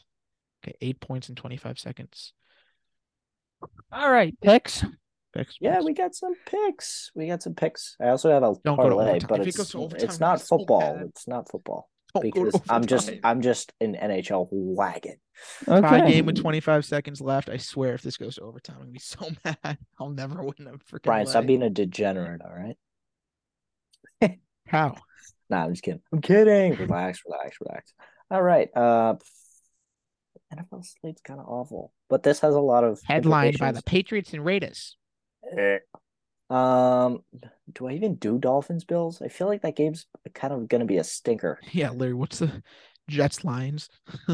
[0.64, 2.32] Okay, eight points in twenty five seconds.
[3.92, 4.84] All right, picks.
[5.32, 5.84] Picks, Yeah, picks.
[5.84, 7.10] we got some picks.
[7.14, 7.96] We got some picks.
[8.00, 9.28] I also have a Don't parlay, overtime.
[9.28, 10.80] but If it's goes overtime, it's I'm not so football.
[10.96, 11.06] bad.
[11.06, 11.88] It's not football.
[12.14, 13.12] Don't go because I'm just.
[13.22, 15.16] I'm just an NHL wagon.
[15.66, 16.10] tie Okay.
[16.10, 17.48] game with 25 seconds left.
[17.48, 19.78] I swear, if this goes to overtime, I'm gonna be so mad.
[20.00, 21.02] I'll never win a freaking.
[21.04, 21.46] Brian, stop leg.
[21.46, 22.76] being a degenerate, all right?
[24.66, 24.96] How?
[25.50, 26.00] Nah, I'm just kidding.
[26.12, 26.76] I'm kidding.
[26.76, 27.92] Relax, relax, relax.
[28.30, 28.68] All right.
[28.74, 29.16] Uh
[30.54, 33.82] NFL slate's kind of awful, but this has a lot of Headlined by the.
[33.82, 34.96] Patriots and Raiders.
[35.56, 35.78] Eh.
[36.48, 37.22] Um,
[37.72, 39.22] do I even do Dolphins Bills?
[39.22, 41.60] I feel like that game's kind of gonna be a stinker.
[41.72, 42.14] Yeah, Larry.
[42.14, 42.62] What's the
[43.08, 43.88] Jets Lions?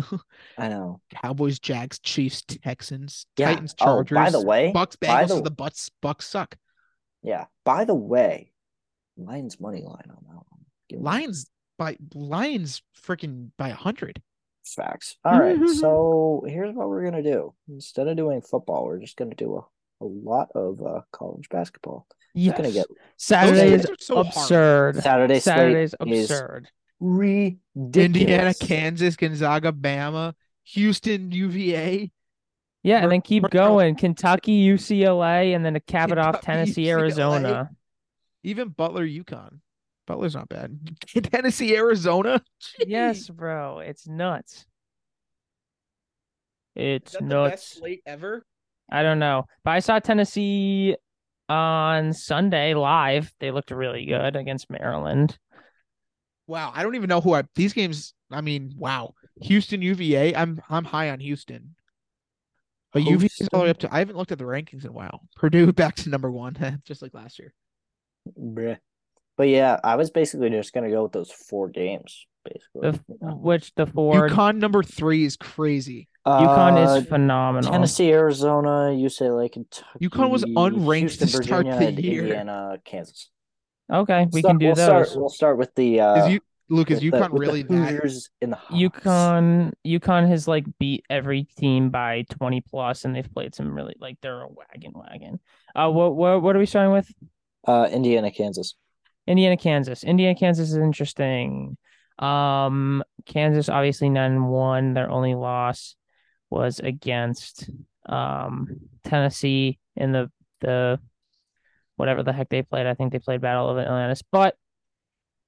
[0.58, 1.00] I know.
[1.22, 3.50] Cowboys, Jags, Chiefs, Texans, Yeah.
[3.50, 4.16] Titans, Oh, Chargers.
[4.16, 5.28] by the way, Bucks, by Bengals.
[5.28, 6.56] the- the Bucks, Bucks suck.
[7.22, 7.44] yeah.
[7.64, 8.52] By the way,
[9.18, 10.55] Lions money line on that one.
[10.88, 11.46] Give me Lions
[11.78, 14.22] by Lions freaking by a hundred.
[14.64, 15.16] facts.
[15.24, 15.58] All right.
[15.68, 17.54] So here's what we're gonna do.
[17.68, 22.06] Instead of doing football, we're just gonna do a, a lot of uh, college basketball.
[22.10, 22.56] It's Yes.
[22.56, 24.96] gonna get Saturday is so absurd.
[25.02, 26.68] Saturday slate Saturday's is absurd.
[27.00, 27.96] ridiculous.
[28.04, 30.34] Indiana, Kansas, Gonzaga, Bama,
[30.64, 32.10] Houston, UVA.
[32.82, 33.94] Yeah, and then keep Mer- going.
[33.96, 36.90] Kentucky, UCLA, and then to cap it off, Tennessee, UCLA.
[37.00, 37.70] Arizona.
[38.44, 39.58] Even Butler, UConn.
[40.06, 40.78] Butler's not bad.
[41.24, 42.42] Tennessee, Arizona.
[42.86, 43.80] Yes, bro.
[43.80, 44.66] It's nuts.
[46.74, 47.66] It's that the best nuts.
[47.78, 48.44] slate ever?
[48.90, 49.46] I don't know.
[49.64, 50.96] But I saw Tennessee
[51.48, 53.32] on Sunday live.
[53.40, 55.38] They looked really good against Maryland.
[56.46, 58.14] Wow, I don't even know who I these games.
[58.30, 60.34] I mean, wow, Houston, UVA.
[60.36, 61.74] I'm I'm high on Houston,
[62.92, 63.92] but UVA is all the way up to.
[63.92, 65.22] I haven't looked at the rankings in a while.
[65.34, 67.52] Purdue back to number one, just like last year.
[68.38, 68.78] Bruh.
[69.36, 72.90] But yeah, I was basically just gonna go with those four games, basically.
[72.92, 76.08] The you which the four UConn number three is crazy.
[76.26, 77.70] UConn Uh, is phenomenal.
[77.70, 80.08] Tennessee, Arizona, UCLA, Kentucky.
[80.08, 82.22] UConn was unranked Houston, to start Virginia, and year.
[82.22, 83.30] Indiana, Kansas.
[83.92, 84.84] Okay, we Start- can do we'll those.
[84.84, 86.90] Start, we'll start with the uh, Is you Luke?
[86.90, 88.28] Is with the- UConn the really that?
[88.40, 88.74] In the Hawks.
[88.74, 93.94] UConn UConn has like beat every team by 20 plus and they've played some really
[94.00, 95.38] like they're a wagon wagon.
[95.76, 97.08] Uh what what what are we starting with?
[97.68, 98.74] Uh, Indiana, Kansas.
[99.26, 100.04] Indiana Kansas.
[100.04, 101.76] Indiana Kansas is interesting.
[102.18, 104.94] Um Kansas obviously 9 and 1.
[104.94, 105.96] Their only loss
[106.50, 107.68] was against
[108.06, 108.68] um
[109.04, 110.98] Tennessee in the the
[111.96, 112.86] whatever the heck they played.
[112.86, 114.56] I think they played Battle of Atlantis, but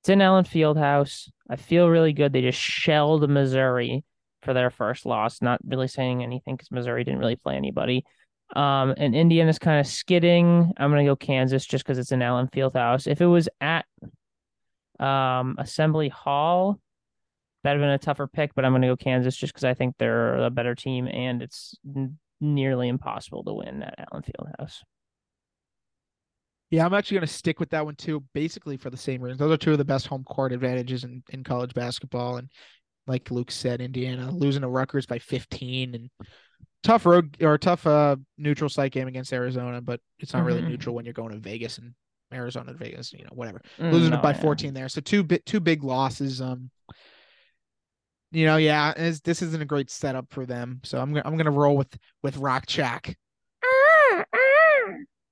[0.01, 1.31] it's in Allen Fieldhouse.
[1.49, 2.33] I feel really good.
[2.33, 4.05] They just shelled Missouri
[4.43, 5.43] for their first loss.
[5.43, 8.05] Not really saying anything because Missouri didn't really play anybody.
[8.57, 10.73] Um, and Indiana's kind of skidding.
[10.77, 13.07] I'm gonna go Kansas just because it's in Allen Fieldhouse.
[13.07, 13.85] If it was at
[14.99, 16.81] um Assembly Hall,
[17.63, 18.55] that'd have been a tougher pick.
[18.55, 21.77] But I'm gonna go Kansas just because I think they're a better team and it's
[21.87, 24.83] n- nearly impossible to win at Allen Fieldhouse.
[26.71, 29.39] Yeah, I'm actually going to stick with that one too, basically for the same reasons.
[29.39, 32.37] Those are two of the best home court advantages in, in college basketball.
[32.37, 32.51] And
[33.07, 36.11] like Luke said, Indiana losing to Rutgers by 15 and
[36.83, 40.69] tough road or tough uh neutral site game against Arizona, but it's not really Mhm.
[40.69, 41.95] neutral when you're going to Vegas and
[42.33, 43.61] Arizona to Vegas, you know, whatever.
[43.79, 44.41] Mm, Losing no, by yeah.
[44.41, 44.89] 14 there.
[44.89, 46.41] So two bit two big losses.
[46.41, 46.71] Um
[48.31, 48.93] you know, yeah,
[49.25, 50.81] this isn't a great setup for them.
[50.85, 53.15] So I'm gonna I'm gonna roll with with Rock Chalk.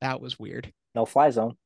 [0.00, 0.72] That was weird.
[0.94, 1.56] No fly zone.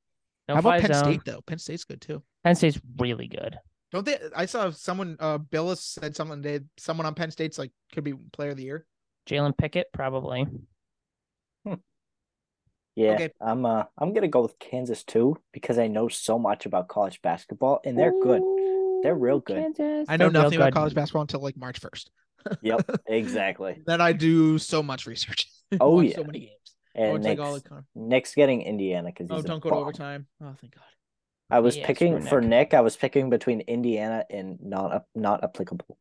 [0.48, 1.04] No How about Penn zone.
[1.04, 1.40] State though?
[1.46, 2.22] Penn State's good too.
[2.44, 3.58] Penn State's really good.
[3.92, 4.18] Don't they?
[4.36, 5.16] I saw someone.
[5.18, 6.40] Uh, Bilas said something.
[6.40, 8.86] They someone on Penn State's like could be player of the year.
[9.30, 10.46] Jalen Pickett, probably.
[12.96, 13.30] Yeah, Okay.
[13.40, 17.22] I'm uh I'm gonna go with Kansas too because I know so much about college
[17.22, 18.42] basketball and they're good.
[19.02, 19.56] They're real good.
[19.76, 20.06] Kansas.
[20.08, 22.10] I know They're nothing about college basketball until like March first.
[22.62, 23.80] Yep, exactly.
[23.86, 25.46] Then I do so much research.
[25.80, 26.16] Oh, yeah.
[26.16, 26.74] so many games.
[26.96, 29.82] And it's Nick's, all the Nick's getting Indiana because Oh, don't go to bum.
[29.84, 30.26] overtime.
[30.42, 30.82] Oh, thank God.
[31.48, 32.50] I was Yeah, picking for Nick.
[32.50, 32.74] Nick.
[32.74, 35.96] I was picking between Indiana and not ap- not applicable,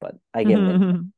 [0.00, 1.12] but I give him.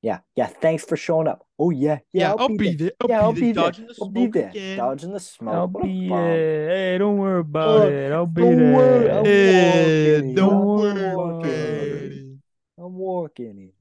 [0.00, 0.46] Yeah, yeah.
[0.46, 1.44] Thanks for showing up.
[1.58, 2.34] Oh yeah, yeah.
[2.38, 2.92] I'll, be there.
[3.00, 3.54] I'll Yeah, I'll be be there.
[3.54, 3.64] there.
[3.64, 4.48] Dodging the I'll be there.
[4.50, 4.78] again.
[4.78, 5.54] Dodging the smoke.
[5.54, 6.68] I'll What be there.
[6.68, 8.12] Hey, don't worry about Uh, it.
[8.12, 8.74] I'll be don't there.
[8.76, 10.34] worry, I'm Hey, walking.
[10.36, 11.50] don't I'm worry walking.
[11.50, 12.38] it.
[12.78, 13.72] I'm walking.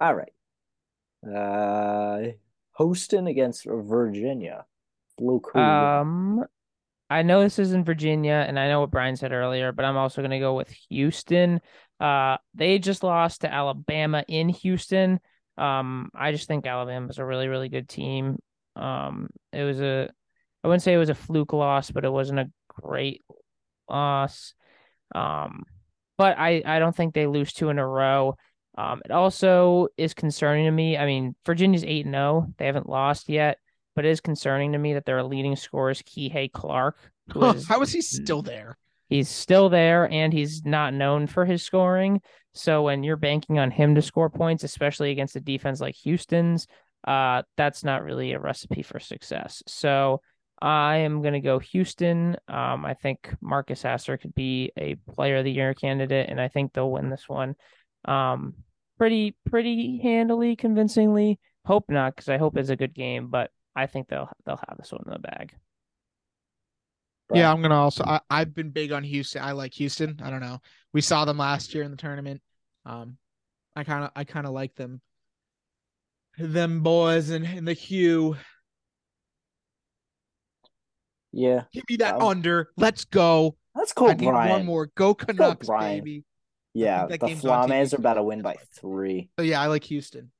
[0.00, 0.32] All right.
[1.22, 2.32] Uh,
[2.72, 4.64] hosting against Virginia.
[5.18, 6.00] Luke, who you got?
[6.00, 6.44] Um,
[7.10, 9.96] I know this is in Virginia, and I know what Brian said earlier, but I'm
[9.98, 11.60] also going to go with Houston.
[12.00, 15.20] Uh, they just lost to Alabama in Houston.
[15.58, 18.38] Um, I just think Alabama's a really, really good team.
[18.74, 20.08] Um, it was a,
[20.64, 23.22] I wouldn't say it was a fluke loss, but it wasn't a great
[23.88, 24.54] loss.
[25.14, 25.64] Um,
[26.16, 28.36] but I, I don't think they lose two in a row.
[28.78, 30.96] Um, it also is concerning to me.
[30.96, 32.54] I mean, Virginia's 8 0.
[32.56, 33.58] They haven't lost yet,
[33.94, 36.96] but it is concerning to me that their leading scorer is Kihei Clark,
[37.32, 38.78] who is How is he still there?
[39.10, 42.22] He's still there and he's not known for his scoring.
[42.54, 46.66] So when you're banking on him to score points, especially against a defense like Houston's,
[47.06, 49.62] uh, that's not really a recipe for success.
[49.66, 50.20] So
[50.62, 52.36] I am going to go Houston.
[52.46, 56.48] Um, I think Marcus Sasser could be a player of the year candidate, and I
[56.48, 57.56] think they'll win this one.
[58.04, 58.54] Um,
[58.98, 61.38] pretty, pretty handily, convincingly.
[61.64, 64.76] Hope not, because I hope it's a good game, but I think they'll they'll have
[64.78, 65.54] this one in the bag.
[67.32, 68.04] Yeah, I'm gonna also.
[68.04, 69.42] I, I've been big on Houston.
[69.42, 70.20] I like Houston.
[70.22, 70.60] I don't know.
[70.92, 72.40] We saw them last year in the tournament.
[72.84, 73.16] Um,
[73.76, 75.00] I kind of, I kind of like them.
[76.38, 78.36] Them boys and, and the hue.
[81.32, 81.64] Yeah.
[81.72, 82.70] Give me that Um, under.
[82.76, 83.56] Let's go.
[83.74, 84.50] Let's go, I need Brian.
[84.50, 84.90] one more.
[84.96, 85.98] Go Canucks, Brian.
[85.98, 86.24] baby.
[86.74, 89.30] Yeah, the game's on TV Flames are about to win by three.
[89.38, 90.30] So yeah, I like Houston.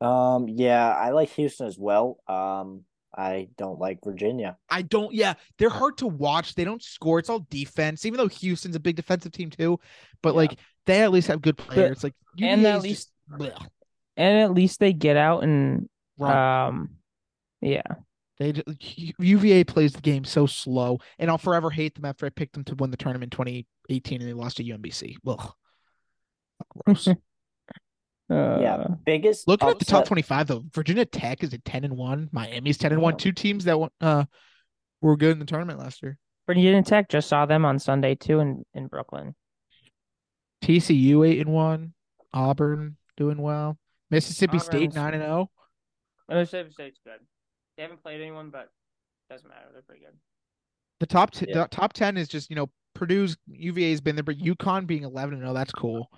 [0.00, 2.18] Um, yeah, I like Houston as well.
[2.26, 2.84] Um,
[3.16, 4.56] I don't like Virginia.
[4.70, 5.12] I don't.
[5.12, 6.54] Yeah, they're hard to watch.
[6.54, 7.18] They don't score.
[7.18, 8.06] It's all defense.
[8.06, 9.78] Even though Houston's a big defensive team too,
[10.22, 10.36] but Yeah.
[10.36, 12.02] like they at least have good players.
[12.02, 13.52] Like and at least- just.
[14.16, 15.88] And at least they get out and
[16.18, 16.68] Wrong.
[16.68, 16.90] um,
[17.62, 17.82] yeah.
[18.38, 18.52] They
[19.18, 22.64] UVA plays the game so slow, and I'll forever hate them after I picked them
[22.64, 25.16] to win the tournament in 2018 and they lost to UMBC.
[25.26, 25.52] Ugh.
[26.84, 27.08] Gross.
[28.28, 31.96] Yeah, Uh, biggest Looking at the top 25 though, Virginia Tech is at 10 and
[31.96, 34.24] 1, Miami's 10 and 1, two teams that uh
[35.00, 36.16] were good in the tournament last year.
[36.46, 39.34] Virginia Tech just saw them on Sunday too in in Brooklyn.
[40.62, 41.92] TCU 8 and 1,
[42.32, 43.78] Auburn doing well.
[44.10, 45.50] Mississippi State 9 and oh.
[46.30, 46.40] 0.
[46.40, 47.18] Mississippi State's good.
[47.76, 48.68] They haven't played anyone, but
[49.28, 49.66] doesn't matter.
[49.72, 50.14] They're pretty good.
[51.00, 51.62] The top t- Yeah.
[51.62, 55.34] the top 10 is just, you know, Purdue's UVA's been there, but UConn being 11
[55.34, 56.10] and 0, that's cool.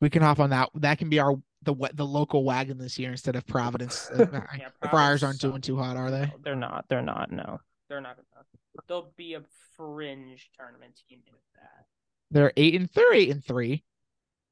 [0.00, 0.70] We can hop on that.
[0.74, 4.10] That can be our the wa- the local wagon this year instead of Providence.
[4.14, 4.26] Uh,
[4.58, 6.32] Yeah, the Friars aren't doing too hot, are they?
[6.42, 6.84] They're not.
[6.88, 7.30] They're not.
[7.32, 8.16] No, they're not.
[8.16, 8.44] Gonna,
[8.88, 9.42] they'll be a
[9.76, 11.84] fringe tournament team if that.
[12.30, 13.84] They're eight and they're eight and three.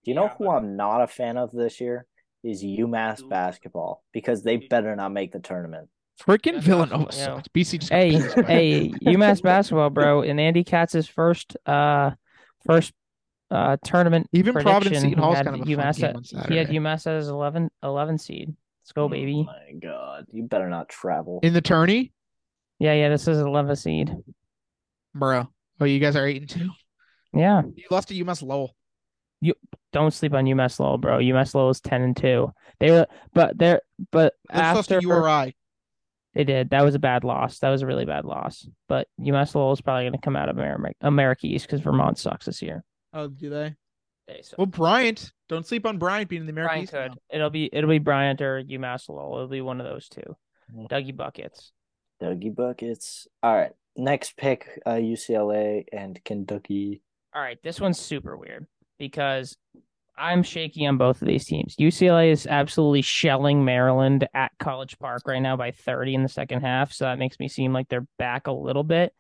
[0.04, 2.06] Do you know Yeah, who but- I'm not a fan of this year?
[2.44, 3.30] Is UMass Dude.
[3.30, 4.68] basketball because they Dude.
[4.68, 5.88] better not make the tournament.
[6.20, 7.36] Freaking That's Villanova awesome, yeah.
[7.36, 7.48] sucks.
[7.48, 8.12] BC just Hey,
[8.46, 10.22] hey, UMass basketball, bro.
[10.22, 12.10] In Andy Katz's first, uh,
[12.66, 12.92] first,
[13.52, 14.28] uh, tournament.
[14.32, 15.96] Even Providence Seton he Hall's kind of a fun UMass.
[15.98, 18.54] game at- on he had UMass as 11, 11 seed.
[18.82, 19.46] Let's go, baby.
[19.48, 21.38] Oh my god, you better not travel.
[21.42, 22.12] in the tourney,
[22.80, 23.08] Yeah, yeah.
[23.10, 24.12] This is 11 seed.
[25.14, 25.48] bro.
[25.80, 26.70] Oh, you guys are eight and two.
[27.34, 27.62] Yeah.
[27.74, 28.74] You lost to UMass Lowell.
[29.40, 29.54] You
[29.92, 31.18] don't sleep on UMass Lowell, bro.
[31.18, 32.52] UMass Lowell is 10 and 2.
[32.78, 33.80] They were, but they're,
[34.10, 35.56] but They just lost after to URI.
[36.34, 36.70] They did.
[36.70, 37.58] That was a bad loss.
[37.58, 38.66] That was a really bad loss.
[38.88, 42.18] But UMass Lowell is probably going to come out of America, America East because Vermont
[42.18, 42.84] sucks this year.
[43.12, 43.74] Oh, do they?
[44.28, 44.58] They suck.
[44.58, 45.32] Well, Bryant.
[45.48, 47.10] Don't sleep on Bryant being in the American Brian East could.
[47.10, 47.36] now.
[47.36, 49.36] It'll be it'll be Bryant or UMass Lowell.
[49.36, 50.36] It'll be one of those two.
[50.74, 50.88] Mm.
[50.88, 51.72] Dougie buckets.
[52.22, 53.26] Dougie buckets.
[53.42, 57.02] All right, next pick: uh, UCLA and Kentucky.
[57.34, 58.66] All right, this one's super weird
[58.98, 59.56] because
[60.16, 61.76] I'm shaky on both of these teams.
[61.76, 66.60] UCLA is absolutely shelling Maryland at College Park right now by 30 in the second
[66.60, 69.12] half, so that makes me seem like they're back a little bit.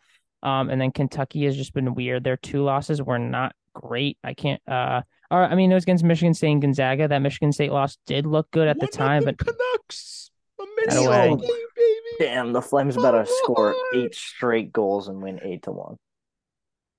[0.42, 2.24] Um, and then Kentucky has just been weird.
[2.24, 4.18] Their two losses were not great.
[4.24, 4.60] I can't.
[4.68, 7.08] Uh, or I mean, it was against Michigan State and Gonzaga.
[7.08, 10.30] That Michigan State loss did look good at the time, nothing but Canucks.
[10.60, 11.28] A At mini away.
[11.28, 11.98] game, baby.
[12.20, 15.96] Damn, the Flames better score eight straight goals and win eight to one.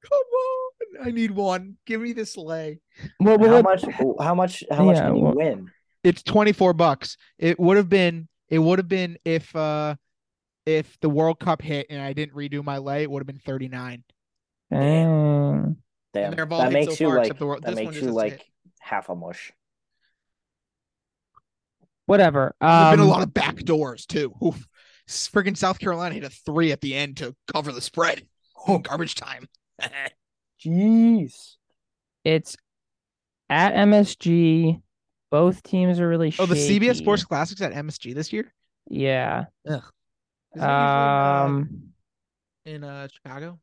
[0.04, 1.08] Come on.
[1.08, 1.78] I need one.
[1.86, 2.80] Give me the lay.
[3.20, 3.84] well, How well, much?
[4.20, 4.64] How much?
[4.72, 5.72] How much can you well- win?
[6.04, 7.16] It's 24 bucks.
[7.40, 9.96] It would have been it would have been if uh
[10.66, 13.40] if the World Cup hit and I didn't redo my lay, it would have been
[13.40, 14.04] 39.
[14.72, 15.76] Damn, they've
[16.52, 18.34] all that hit makes so you far, like the wor- that makes you has hit.
[18.34, 18.46] like
[18.80, 19.52] half a mush.
[22.06, 22.56] whatever.
[22.62, 24.34] There's been a Um, lot of back doors too.
[24.44, 24.68] Oof.
[25.08, 28.28] Freaking South Carolina hit a three at the end to cover the spread.
[28.66, 29.50] Oh, garbage time.
[30.64, 31.56] Jeez.
[32.24, 32.56] It's
[33.50, 34.82] at MSG.
[35.32, 36.96] Both teams are really oh, the CBS.
[36.96, 38.54] Sports Classics at MSG this year.
[38.90, 39.46] Yeah.
[39.66, 39.84] Isn't
[40.56, 40.66] in, uh,
[41.46, 41.90] Um,
[42.66, 43.60] in uh Chicago.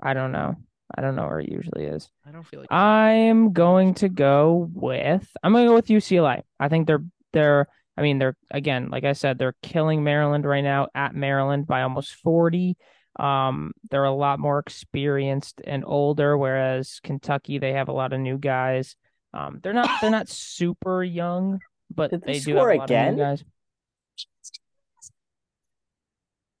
[0.00, 0.54] I don't know.
[0.94, 2.08] I don't know where it usually is.
[2.26, 6.42] I don't feel like I'm going to go with I'm going to go with UCLA.
[6.60, 7.66] I think they're they're
[7.96, 11.82] I mean they're again like I said they're killing Maryland right now at Maryland by
[11.82, 12.76] almost 40.
[13.18, 18.20] Um they're a lot more experienced and older whereas Kentucky they have a lot of
[18.20, 18.94] new guys.
[19.34, 21.58] Um they're not they're not super young
[21.94, 23.08] but Did they they, do have score a lot again?
[23.08, 23.44] of new guys.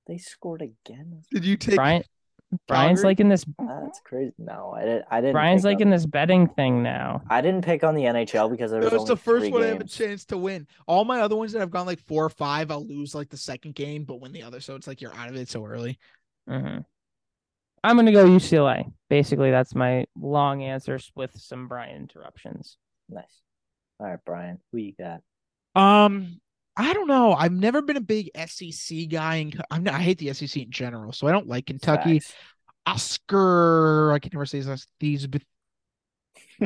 [0.06, 1.22] They scored again.
[1.32, 2.04] Did you take Brian
[2.68, 3.10] Brian's Calgary?
[3.10, 4.32] like in this That's crazy.
[4.38, 5.04] No, I didn't.
[5.10, 5.32] I didn't.
[5.32, 7.22] Brian's like on- in this betting thing now.
[7.28, 9.62] I didn't pick on the NHL because there was That's only the first three one
[9.62, 10.66] I have a chance to win.
[10.86, 13.36] All my other ones that I've gone like four or five, I'll lose like the
[13.36, 14.60] second game, but win the other.
[14.60, 15.98] So it's like you're out of it so early.
[16.48, 16.78] hmm
[17.84, 18.90] I'm gonna go UCLA.
[19.10, 22.78] Basically, that's my long answers with some Brian interruptions.
[23.08, 23.42] Nice.
[24.00, 25.20] All right, Brian, who you got?
[25.80, 26.40] Um,
[26.76, 27.32] I don't know.
[27.32, 30.70] I've never been a big SEC guy, and I'm not, I hate the SEC in
[30.70, 32.20] general, so I don't like Kentucky.
[32.20, 32.34] Facts.
[32.86, 34.86] Oscar, I can never say his last.
[35.00, 35.42] These, but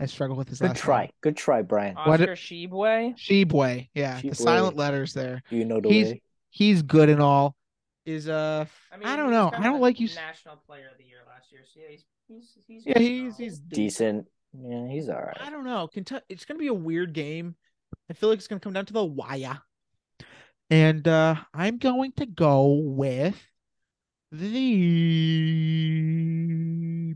[0.00, 0.80] I struggle with his Good last.
[0.80, 1.00] try.
[1.02, 1.10] name.
[1.22, 1.94] Good try, Brian.
[1.96, 3.16] What- Oscar Tshiebwe.
[3.16, 5.42] Tshiebwe, yeah, the silent letters there.
[5.50, 6.22] You know the He's- way.
[6.50, 7.54] He's good and all.
[8.06, 8.64] Is uh,
[9.04, 9.50] I, don't know.
[9.52, 10.08] I don't like you.
[10.14, 11.60] National Player of the Year last year.
[11.72, 14.26] So yeah, he's he's he's Yeah, he's he's Decent.
[14.58, 15.36] Yeah, he's all right.
[15.38, 15.88] I don't know.
[15.92, 16.24] Kentucky.
[16.30, 17.54] It's gonna be a weird game.
[18.10, 19.60] I feel like it's gonna come down to the wire.
[20.70, 23.40] And uh I'm going to go with
[24.30, 24.44] the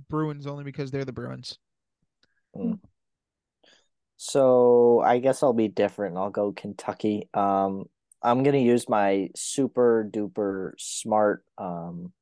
[0.09, 1.59] Bruins only because they're the Bruins.
[4.17, 6.17] So I guess I'll be different.
[6.17, 7.29] I'll go Kentucky.
[7.35, 7.87] Um,
[8.23, 12.13] I'm gonna use my super duper smart um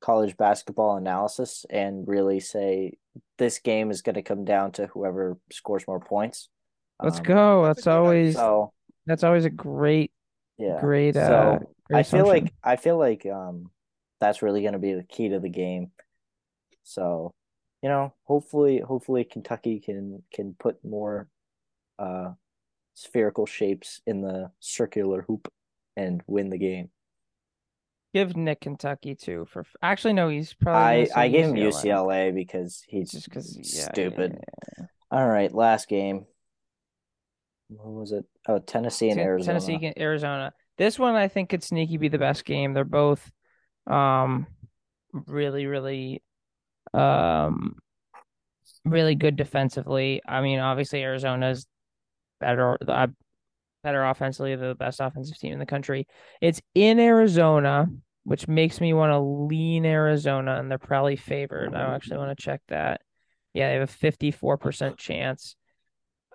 [0.00, 2.98] college basketball analysis and really say
[3.38, 6.48] this game is gonna come down to whoever scores more points.
[7.02, 7.64] Let's Um, go.
[7.66, 8.72] that's That's always So
[9.06, 10.12] that's always a great
[10.58, 10.80] yeah.
[10.80, 13.70] great uh So great I feel like I feel like um
[14.20, 15.92] that's really gonna be the key to the game.
[16.84, 17.34] So,
[17.82, 21.28] you know, hopefully hopefully Kentucky can can put more
[21.98, 22.32] uh
[22.94, 25.52] spherical shapes in the circular hoop
[25.96, 26.90] and win the game.
[28.14, 32.82] give Nick Kentucky too for actually no he's probably I I gave him UCLA because
[32.86, 34.38] he's just because yeah, stupid.
[34.78, 34.86] yeah.
[35.10, 36.26] All right, last game.
[37.76, 38.24] What was it?
[38.48, 39.60] Oh, Tennessee and Ten- Arizona.
[39.60, 40.52] Tennessee and Arizona.
[40.78, 42.74] This one I think could sneaky be the best game.
[42.74, 43.30] They're both
[43.86, 44.46] um
[45.26, 46.22] really really
[46.94, 47.76] um
[48.84, 50.22] really good defensively.
[50.26, 51.66] I mean, obviously Arizona's
[52.40, 53.06] better uh,
[53.82, 56.06] better offensively, the best offensive team in the country.
[56.40, 57.86] It's in Arizona,
[58.24, 61.74] which makes me want to lean Arizona and they're probably favored.
[61.74, 63.00] I actually want to check that.
[63.54, 65.56] Yeah, they have a 54% chance.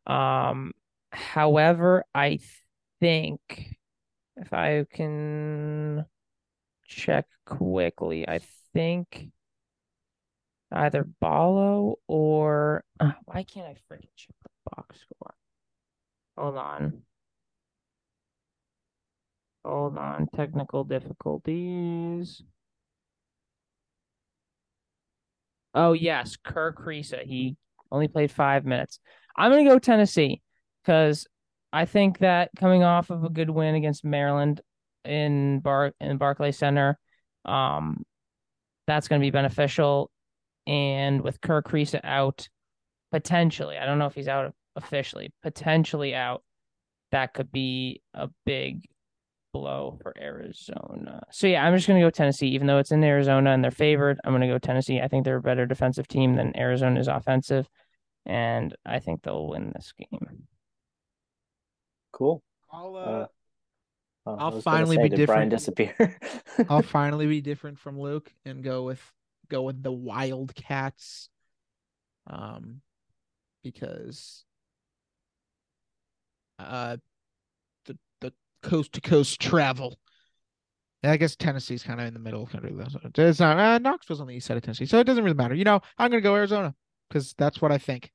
[0.05, 0.73] Um
[1.11, 2.39] however, I
[2.99, 3.77] think
[4.35, 6.05] if I can
[6.85, 8.39] check quickly, I
[8.73, 9.29] think
[10.71, 15.33] either Ballo or uh, why can't I freaking check the box score?
[16.37, 17.01] Hold on.
[19.65, 20.27] Hold on.
[20.35, 22.43] Technical difficulties.
[25.73, 27.23] Oh yes, Kerr Kriisa.
[27.23, 27.55] He
[27.91, 28.99] only played five minutes.
[29.35, 30.41] I'm gonna go Tennessee
[30.87, 31.27] because
[31.73, 34.61] I think that coming off of a good win against Maryland
[35.03, 36.97] in Bar in Barclay Center,
[37.43, 38.03] um,
[38.87, 40.09] that's gonna be beneficial.
[40.65, 42.47] And with Kerr Kriisa out,
[43.11, 46.41] potentially, I don't know if he's out officially, potentially out,
[47.11, 48.85] that could be a big
[49.53, 51.23] blow for Arizona.
[51.31, 54.19] So yeah, I'm just gonna go Tennessee, even though it's in Arizona and they're favored.
[54.23, 55.01] I'm gonna go Tennessee.
[55.01, 57.67] I think they're a better defensive team than Arizona is offensive,
[58.25, 60.47] and I think they'll win this game.
[62.17, 62.41] Cool.
[62.71, 63.27] I'll uh, Uh,
[64.25, 65.51] Oh, I'll finally be did Brian different.
[65.51, 66.17] disappear?
[66.69, 68.99] I'll finally be different from Luke and go with
[69.49, 71.29] go with the Wildcats.
[72.25, 72.81] Um
[73.63, 74.43] because
[76.59, 76.97] uh
[77.85, 79.97] the the coast to coast travel.
[81.03, 82.75] I guess Tennessee's kind of in the middle of the country.
[83.17, 85.55] It's not uh, Knoxville's on the east side of Tennessee, so it doesn't really matter.
[85.55, 86.75] You know, I'm gonna go Arizona
[87.07, 88.11] because that's what I think.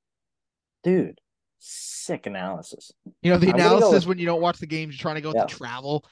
[0.82, 1.20] Dude,
[1.64, 2.92] sick analysis.
[3.22, 5.14] You know, the I'm gonna go analysis when you don't watch the games, you're trying
[5.14, 5.42] to go with Yeah.
[5.44, 6.04] the travel,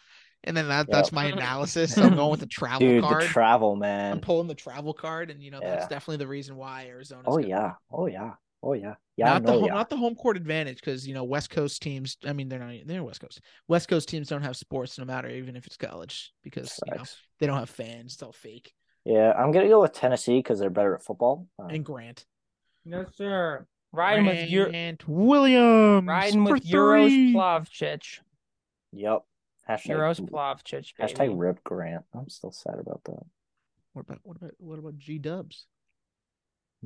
[0.44, 0.94] and then that Yeah.
[0.96, 1.94] that's my analysis.
[1.94, 3.22] So I'm going with the travel Dude, card.
[3.22, 4.12] the travel, man.
[4.12, 5.88] I'm pulling the travel card, and you know that's Yeah.
[5.88, 7.22] definitely the reason why Arizona.
[7.26, 7.72] Oh gonna- yeah.
[7.90, 8.34] Oh yeah.
[8.62, 8.94] Oh yeah.
[9.16, 9.74] Yeah, not the home, yeah.
[9.74, 12.16] not the home court advantage because you know West Coast teams.
[12.24, 13.40] I mean, they're not they're West Coast.
[13.68, 17.02] West Coast teams don't have sports, no matter even if it's college, because you know
[17.38, 18.14] they don't have fans.
[18.14, 18.72] It's all fake.
[19.04, 21.48] Yeah, I'm gonna go with Tennessee because they're better at football.
[21.58, 22.24] Um, And Grant,
[22.84, 23.66] No sir.
[23.92, 27.34] Riding with your Grant Williams, riding for with Euros three.
[27.34, 28.20] Plavchich.
[28.92, 29.22] yep.
[29.68, 31.12] Hashtag Euros Plavchich, baby.
[31.12, 32.04] hashtag rip Grant.
[32.14, 33.22] I'm still sad about that.
[33.92, 35.66] What about what about what about G Dubs?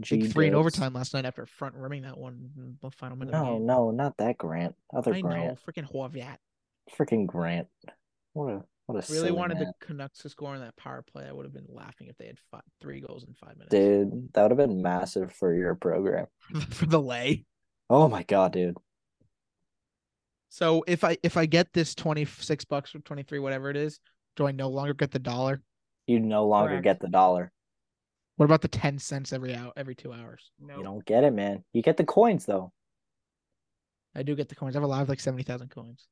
[0.00, 0.60] G Big three in Dubs.
[0.60, 3.34] overtime last night after front rimming that one in the final minute.
[3.34, 3.66] of the No, game.
[3.66, 4.74] no, not that Grant.
[4.94, 5.58] Other I know, Grant.
[5.64, 6.38] freaking Horvat.
[6.98, 7.68] Freaking Grant.
[8.32, 9.66] What a what a Really wanted man.
[9.80, 11.26] the Canucks to score on that power play.
[11.26, 13.70] I would have been laughing if they had five, three goals in five minutes.
[13.70, 16.26] Dude, that would have been massive for your program.
[16.70, 17.44] for the lay.
[17.88, 18.76] Oh my god, dude.
[20.50, 23.76] So if I if I get this twenty six bucks or twenty three whatever it
[23.76, 23.98] is,
[24.36, 25.62] do I no longer get the dollar?
[26.06, 26.84] You no longer Correct.
[26.84, 27.50] get the dollar.
[28.36, 30.50] What about the ten cents every hour every two hours?
[30.60, 30.76] No.
[30.76, 31.64] You don't get it, man.
[31.72, 32.72] You get the coins though.
[34.14, 34.76] I do get the coins.
[34.76, 36.06] I have a lot of like seventy thousand coins.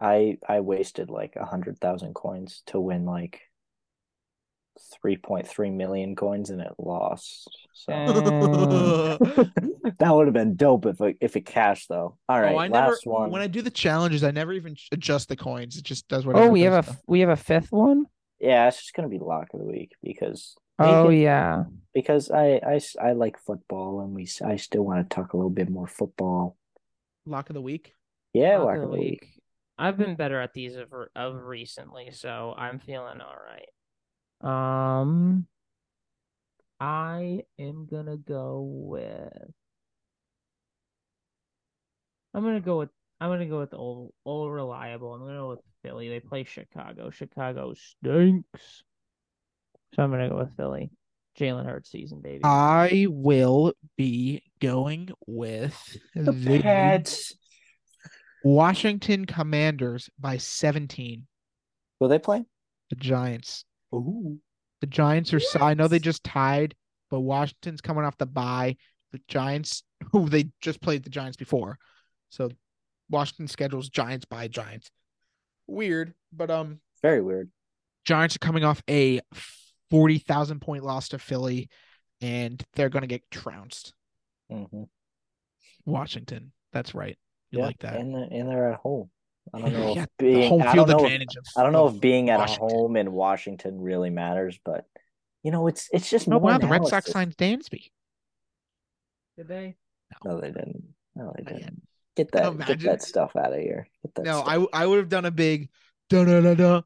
[0.00, 3.40] I I wasted like a hundred thousand coins to win like
[5.00, 7.48] three point three million coins and it lost.
[7.72, 7.92] So
[9.98, 12.18] that would have been dope if it if it cashed though.
[12.28, 12.90] All oh, right, oh, I never.
[12.92, 13.30] last one.
[13.30, 15.76] When I do the challenges, I never even adjust the coins.
[15.78, 16.46] It just does whatever.
[16.46, 18.04] Oh, we have does a f- we have a fifth one.
[18.38, 21.64] Yeah, it's just gonna be lock of the week because Oh Make it- yeah.
[21.94, 25.36] because I, I s- I like football and we I still want to talk a
[25.38, 26.58] little bit more football.
[27.24, 27.94] lock of the week.
[28.34, 29.35] Yeah, Lock lock of of the week.
[29.78, 35.00] I've been better at these of of recently, so I'm feeling all right.
[35.00, 35.46] Um,
[36.80, 39.32] I am gonna go with.
[42.34, 42.90] I'm gonna go with.
[43.20, 45.14] I'm gonna go with old, old reliable.
[45.14, 46.08] I'm gonna go with Philly.
[46.08, 47.10] They play Chicago.
[47.10, 48.82] Chicago stinks.
[49.94, 50.90] So I'm gonna go with Philly.
[51.38, 52.40] Jalen Hurts season, baby.
[52.44, 57.34] I will be going with The the Pats.
[58.46, 61.26] Washington Commanders by 17.
[61.98, 62.44] Will they play?
[62.90, 63.64] The Giants.
[63.92, 64.38] Ooh.
[64.80, 65.40] The Giants are.
[65.40, 66.76] so I know they just tied,
[67.10, 68.76] but Washington's coming off the bye.
[69.10, 69.82] The Giants,
[70.12, 71.76] who they just played the Giants before,
[72.30, 72.48] so
[73.10, 74.92] Washington schedules Giants by Giants.
[75.66, 77.50] Weird, but um, Very weird.
[78.04, 79.20] Giants are coming off a
[79.90, 81.68] forty thousand point loss to Philly,
[82.20, 83.92] and they're gonna get trounced.
[84.48, 84.84] hmm
[85.84, 86.52] Washington.
[86.72, 87.18] That's right.
[87.50, 87.96] You Yeah, like that?
[87.96, 89.10] and the- and they're at home.
[89.54, 91.36] I don't know Yeah, if being home I field don't know if- advantage.
[91.36, 92.68] Of, I don't know if being at Washington.
[92.70, 94.84] home in Washington really matters, but
[95.42, 96.40] you know, it's it's just no.
[96.40, 97.12] more wow, the Red Sox analysis.
[97.12, 97.90] signed Dansby.
[99.36, 99.76] Did they?
[100.24, 100.82] No, they didn't.
[101.14, 101.82] No, they didn't.
[102.16, 103.86] Get that get that stuff out of here.
[104.18, 104.44] No, stuff.
[104.48, 105.68] I I would have done a big
[106.08, 106.82] da da da da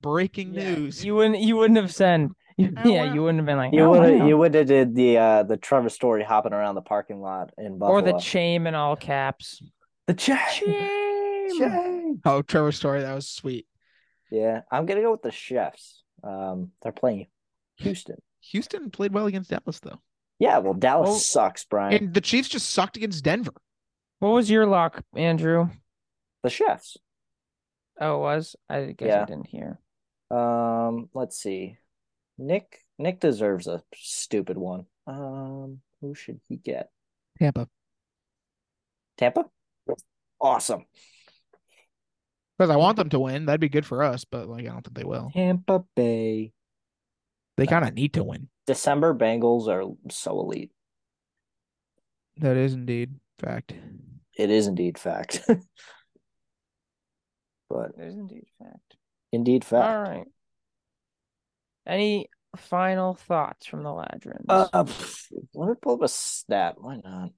[0.00, 1.04] breaking Yeah, news.
[1.04, 1.40] You wouldn't.
[1.40, 3.14] You wouldn't have sent You, Oh, yeah, wow.
[3.14, 3.72] you wouldn't have been like.
[3.74, 6.76] You "Oh, would have you would have did the uh the Trevor story hopping around
[6.76, 7.98] the parking lot in Buffalo.
[7.98, 9.62] or the Chaim in all caps.
[10.08, 10.36] The chain.
[10.38, 11.58] Chaim.
[11.58, 12.20] Chain.
[12.24, 13.66] Oh, Trevor Story, that was sweet.
[14.30, 16.02] Yeah, I'm gonna go with the chefs.
[16.24, 17.26] Um, they're playing
[17.76, 18.16] Houston.
[18.40, 20.00] Houston played well against Dallas though,
[20.38, 21.94] Yeah, well, Dallas Oh, sucks, Brian.
[21.94, 23.52] and the Chiefs just sucked against Denver.
[24.18, 25.68] What was your lock, Andrew?
[26.42, 26.96] the chefs.
[28.00, 28.56] Oh, it was.
[28.68, 29.78] I guess I didn't hear.
[30.30, 31.78] Um, let's see.
[32.38, 34.86] Nick Nick deserves a stupid one.
[35.06, 36.90] Um, who should he get?
[37.38, 37.68] Tampa,
[39.16, 39.46] Tampa?
[40.40, 40.84] Awesome.
[42.56, 43.46] because I want them to win.
[43.46, 45.30] That'd be good for us, but like I don't think they will.
[45.34, 46.52] Tampa Bay.
[47.56, 48.48] They kind of need to win.
[48.66, 50.70] December Bengals are so elite.
[52.36, 53.74] That is indeed fact.
[54.36, 55.42] It is indeed fact.
[57.68, 58.96] but it is indeed fact.
[59.32, 59.88] indeed fact.
[59.88, 60.26] All right.
[61.84, 64.44] Any final thoughts from the Ladrons?
[64.48, 66.76] Uh, pff, let me pull up a stat.
[66.78, 67.30] Why not?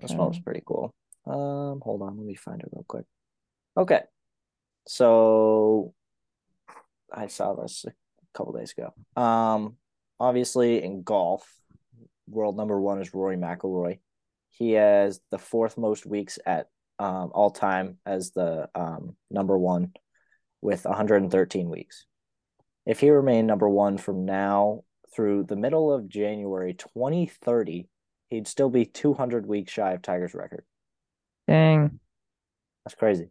[0.00, 0.94] This one was pretty cool.
[1.28, 3.04] Um, hold on, let me find it real quick.
[3.76, 4.00] Okay.
[4.86, 5.92] So
[7.12, 7.92] I saw this a
[8.36, 8.94] couple days ago.
[9.20, 9.76] Um,
[10.18, 11.46] obviously in golf,
[12.26, 13.98] world number one is Rory McIlroy.
[14.50, 16.68] He has the fourth most weeks at
[16.98, 19.92] um all time as the um number one
[20.60, 22.06] with 113 weeks.
[22.86, 24.82] If he remained number one from now
[25.14, 27.86] through the middle of January 2030,
[28.30, 30.64] he'd still be 200 weeks shy of Tiger's record.
[31.48, 31.98] Dang.
[32.84, 33.30] That's crazy.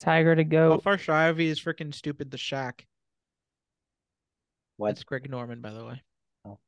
[0.00, 0.70] Tiger to go.
[0.70, 0.80] How go.
[0.80, 2.30] far shy of he is freaking stupid?
[2.30, 2.84] The Shark.
[4.78, 4.90] What?
[4.90, 6.02] That's Greg Norman, by the way.
[6.46, 6.58] Oh.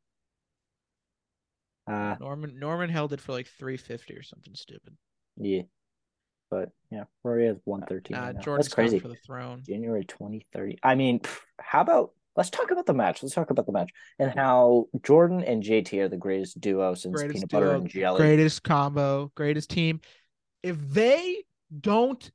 [1.90, 4.96] Uh, Norman Norman held it for like 350 or something stupid.
[5.36, 5.62] yeah.
[6.50, 8.16] But yeah, Rory has 113.
[8.16, 8.40] Uh, right now.
[8.40, 8.98] Jordan's That's crazy.
[8.98, 9.62] for the throne.
[9.64, 10.78] January 2030.
[10.82, 11.20] I mean,
[11.60, 13.22] how about let's talk about the match.
[13.22, 17.14] Let's talk about the match and how Jordan and JT are the greatest duo since
[17.14, 18.18] Greatest peanut butter and jelly.
[18.18, 20.00] Greatest combo, greatest team.
[20.62, 21.44] If they
[21.80, 22.30] don't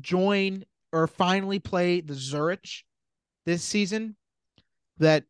[0.00, 2.84] join or finally play the Zurich
[3.46, 4.16] this season,
[4.98, 5.24] that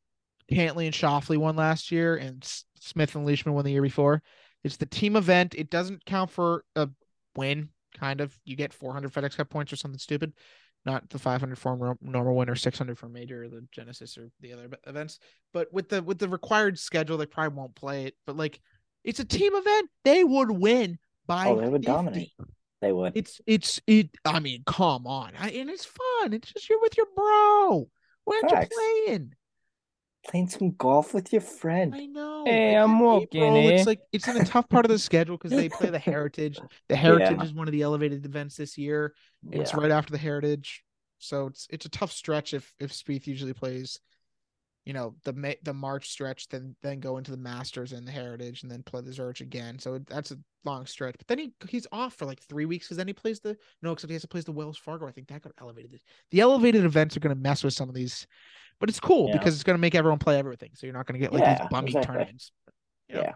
[0.51, 2.45] Cantlay and Schauffele won last year, and
[2.81, 4.23] Smith and Leishman won the year before.
[4.65, 5.55] It's the team event.
[5.57, 6.89] It doesn't count for a
[7.37, 7.71] win.
[7.99, 10.33] Kind of, you get 400 FedEx Cup points or something stupid,
[10.85, 14.53] not the 500 for normal win or 600 for major or the Genesis or the
[14.53, 15.19] other events.
[15.53, 18.15] But with the with the required schedule, they probably won't play it.
[18.27, 18.61] But like,
[19.03, 19.91] it's a team event.
[20.05, 21.48] They would win by.
[21.48, 21.86] Oh, they would 50.
[21.86, 22.32] dominate.
[22.80, 23.16] They would.
[23.16, 24.10] It's it's it.
[24.24, 26.32] I mean, come on, I, and it's fun.
[26.32, 27.88] It's just you're with your bro.
[28.24, 29.34] Why aren't you playing?
[30.26, 31.94] Playing some golf with your friend.
[31.94, 32.44] I know.
[32.47, 33.68] Hey, I I'm get it, walking, bro.
[33.68, 33.90] It's eh?
[33.90, 36.60] like it's in a tough part of the schedule because they play the Heritage.
[36.88, 37.44] The Heritage Yeah.
[37.44, 39.14] is one of the elevated events this year.
[39.44, 39.80] and It's Yeah.
[39.80, 40.84] right after the Heritage,
[41.18, 43.98] so it's it's a tough stretch if if Spieth usually plays
[44.85, 48.62] you know the the March stretch, then then go into the Masters and the Heritage,
[48.62, 49.78] and then play the Zurich again.
[49.78, 51.16] So that's a long stretch.
[51.19, 53.93] But then he he's off for like three weeks because then he plays the no,
[53.93, 55.07] except he has to play the Wells Fargo.
[55.07, 56.01] I think that got elevated.
[56.31, 58.27] The elevated events are going to mess with some of these,
[58.78, 59.39] but it's cool Yeah.
[59.39, 60.70] because it's going to make everyone play everything.
[60.74, 62.15] So you're not going to get like Yeah, these bummy exactly.
[62.15, 62.52] tournaments.
[63.09, 63.16] Yeah.
[63.23, 63.32] Yeah.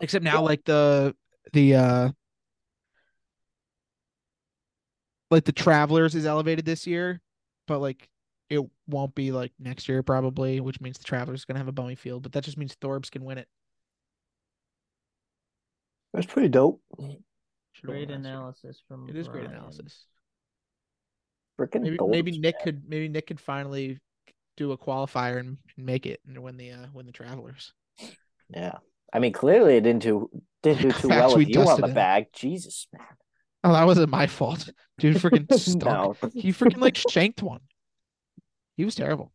[0.00, 0.38] Except now, Yeah.
[0.40, 1.16] like the
[1.52, 2.10] the uh
[5.30, 7.20] like the Travelers is elevated this year,
[7.66, 8.08] but like
[8.50, 11.72] it won't be like next year probably, which means the Travelers is gonna have a
[11.72, 13.48] bummy field, but that just means Thorbs can win it.
[16.12, 16.80] That's pretty dope.
[17.72, 18.18] Should've Great last year.
[18.18, 20.06] analysis from It is great analysis.
[21.58, 23.98] Freaking Maybe maybe Nick could maybe Nick could finally
[24.56, 27.72] do a qualifier and make it and win the uh win the Travelers.
[28.50, 28.78] Yeah.
[29.12, 30.30] I mean, clearly it didn't do
[30.62, 31.94] didn't do too well with you on the him.
[31.94, 32.26] bag.
[32.32, 33.06] Jesus, man.
[33.64, 34.68] Oh, that wasn't my fault.
[34.98, 35.84] Dude freaking stunk.
[35.84, 36.16] no.
[36.34, 37.60] He freaking like shanked one.
[38.76, 39.32] He was terrible.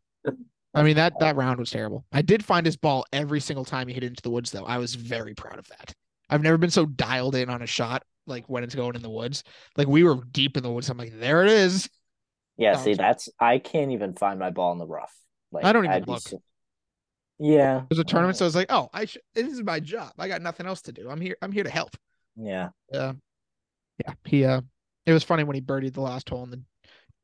[0.74, 2.06] I mean that that round was terrible.
[2.12, 4.66] I did find his ball every single time he hit into the woods though.
[4.66, 5.94] I was very proud of that.
[6.30, 9.10] I've never been so dialed in on a shot like when it's going in the
[9.10, 9.44] woods.
[9.78, 10.90] Like we were deep in the woods.
[10.90, 11.90] I'm like, there it is.
[12.58, 15.16] Yeah, That see, that's I can't even find my ball in the rough.
[15.52, 16.22] Like I don't even I'd look.
[16.22, 16.42] so-
[17.40, 17.84] yeah.
[17.90, 19.22] There's a tournament, so uh, I was like, oh, I should.
[19.34, 20.12] This is my job.
[20.20, 21.10] I got nothing else to do.
[21.10, 21.38] I'm here.
[21.42, 21.96] I'm here to help.
[22.36, 22.70] Yeah.
[22.92, 23.14] Yeah,
[24.06, 24.14] yeah.
[24.26, 24.62] He uh,
[25.06, 26.62] it was funny when he birdied the last hole and the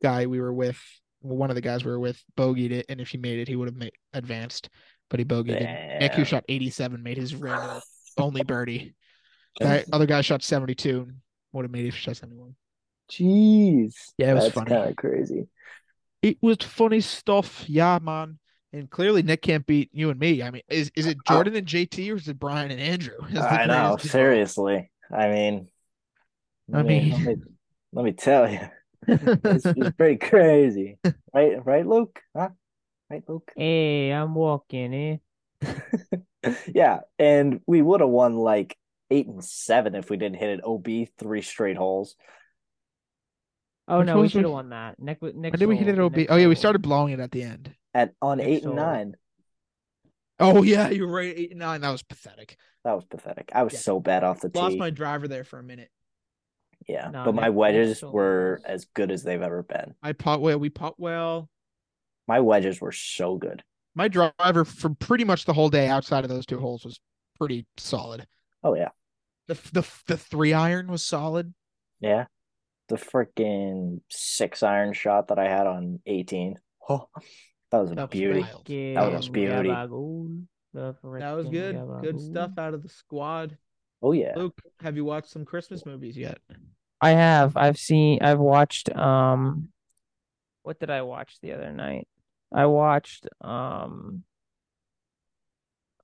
[0.02, 0.80] guy we were with,
[1.26, 3.56] one of the guys we were with, bogeyed it, and if he made it, he
[3.56, 4.70] would have made advanced,
[5.10, 6.00] but he bogeyed it.
[6.00, 7.82] Nick, who shot 87, made his random
[8.18, 8.96] only birdie.
[9.60, 11.08] That other guy shot 72
[11.54, 12.56] would have made it if he shot 71.
[13.10, 13.94] Jeez.
[14.18, 14.70] Yeah, it was That's funny.
[14.70, 15.48] kind of crazy.
[16.22, 17.64] It was funny stuff.
[17.68, 18.40] Yeah, man.
[18.74, 20.44] And clearly Nick can't beat you and me.
[20.44, 23.16] I mean, is is it Jordan and JT or is it Brian and Andrew?
[23.40, 24.92] I know, seriously.
[25.16, 25.70] I mean,
[26.74, 27.36] I mean- let me,
[27.94, 28.60] let me tell you,
[29.08, 30.98] it's, it's pretty crazy,
[31.34, 31.66] right?
[31.66, 32.22] Right, Luke?
[32.36, 32.50] Huh?
[33.10, 33.52] Right, Luke?
[33.56, 35.22] Hey, I'm walking,
[35.64, 35.72] eh?
[36.74, 38.78] Yeah, and we would have won like
[39.10, 40.88] eight and seven if we didn't hit an OB
[41.18, 42.16] three straight holes.
[43.88, 45.00] Oh Which no, we should have won that.
[45.00, 45.54] Nick, Nick.
[45.54, 46.18] Did we hit it OB?
[46.30, 47.74] Oh yeah, we started blowing it at the end.
[47.94, 48.76] At on Nick eight and Soul.
[48.76, 49.16] nine.
[50.40, 51.34] Oh yeah, you're right.
[51.36, 51.82] Eight and nine.
[51.82, 52.58] That was pathetic.
[52.84, 53.52] That was pathetic.
[53.54, 53.80] I was Yeah.
[53.80, 54.60] so bad off the tee.
[54.60, 55.90] Lost my driver there for a minute.
[56.88, 59.64] Yeah, No, but my Nick- Nick wedges Soul were was- as good as they've ever
[59.64, 59.96] been.
[60.04, 60.60] I pot well.
[60.60, 61.50] We putt well.
[62.28, 63.64] My wedges were so good.
[63.96, 67.00] My driver for pretty much the whole day outside of those two holes was
[67.40, 68.28] pretty solid.
[68.64, 68.90] Oh yeah,
[69.48, 71.54] The the the three iron was solid.
[72.00, 72.26] yeah.
[72.88, 76.56] The freaking six iron shot that I had on eighteen.
[76.88, 77.08] Oh,
[77.72, 78.42] that was a That beauty.
[78.42, 78.66] wild.
[78.68, 79.70] That was Freaking beauty.
[80.74, 82.02] That was good.
[82.02, 83.58] Good stuff out of the squad.
[84.02, 84.34] Oh yeah.
[84.36, 86.40] Luke, have you watched some Christmas movies yet?
[87.02, 87.58] I have.
[87.58, 88.20] I've seen.
[88.22, 88.94] I've watched.
[88.96, 89.70] Um,
[90.64, 92.08] what did I watch the other night?
[92.54, 93.28] I watched.
[93.42, 94.24] Um.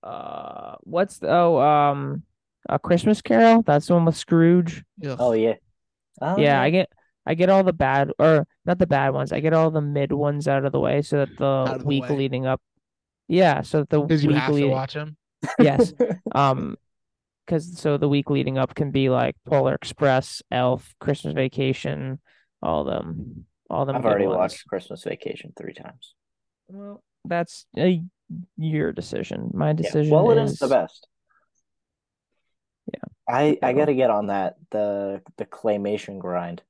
[0.03, 2.23] Uh, what's the, oh um,
[2.67, 3.61] a Christmas Carol?
[3.61, 4.83] That's the one with Scrooge.
[5.05, 5.15] Ugh.
[5.19, 5.55] Oh yeah.
[6.21, 6.89] Oh, Yeah, I get.
[7.23, 9.31] I get all the bad, or not the bad ones.
[9.31, 12.09] I get all the mid ones out of the way, so that the the week
[12.09, 12.17] way.
[12.17, 12.59] leading up.
[13.27, 14.71] Yeah, so that the Because you week have to leading.
[14.71, 15.17] watch them.
[15.59, 15.93] Yes.
[16.33, 16.77] Um,
[17.45, 22.19] because so the week leading up can be like Polar Express, Elf, Christmas Vacation,
[22.61, 23.95] all them, all them.
[23.95, 24.37] I've already ones.
[24.37, 26.13] watched Christmas Vacation three times.
[26.67, 28.03] Well, that's a
[28.57, 29.51] your decision.
[29.53, 29.73] My Yeah.
[29.73, 31.07] decision Well, it is is the best.
[32.93, 32.99] Yeah.
[33.27, 36.61] I I gotta get on that the the claymation grind.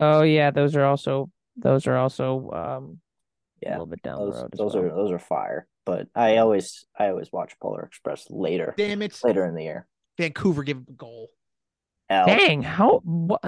[0.00, 3.00] Oh yeah, those are also those are also um
[3.60, 4.84] yeah a little bit down Those the road those well.
[4.84, 5.66] are those are fire.
[5.84, 9.18] But I always I always watch Polar Express later Damn it.
[9.24, 9.86] later in the year.
[10.18, 11.30] Vancouver give him a goal.
[12.10, 12.26] L.
[12.26, 13.40] Dang, how what,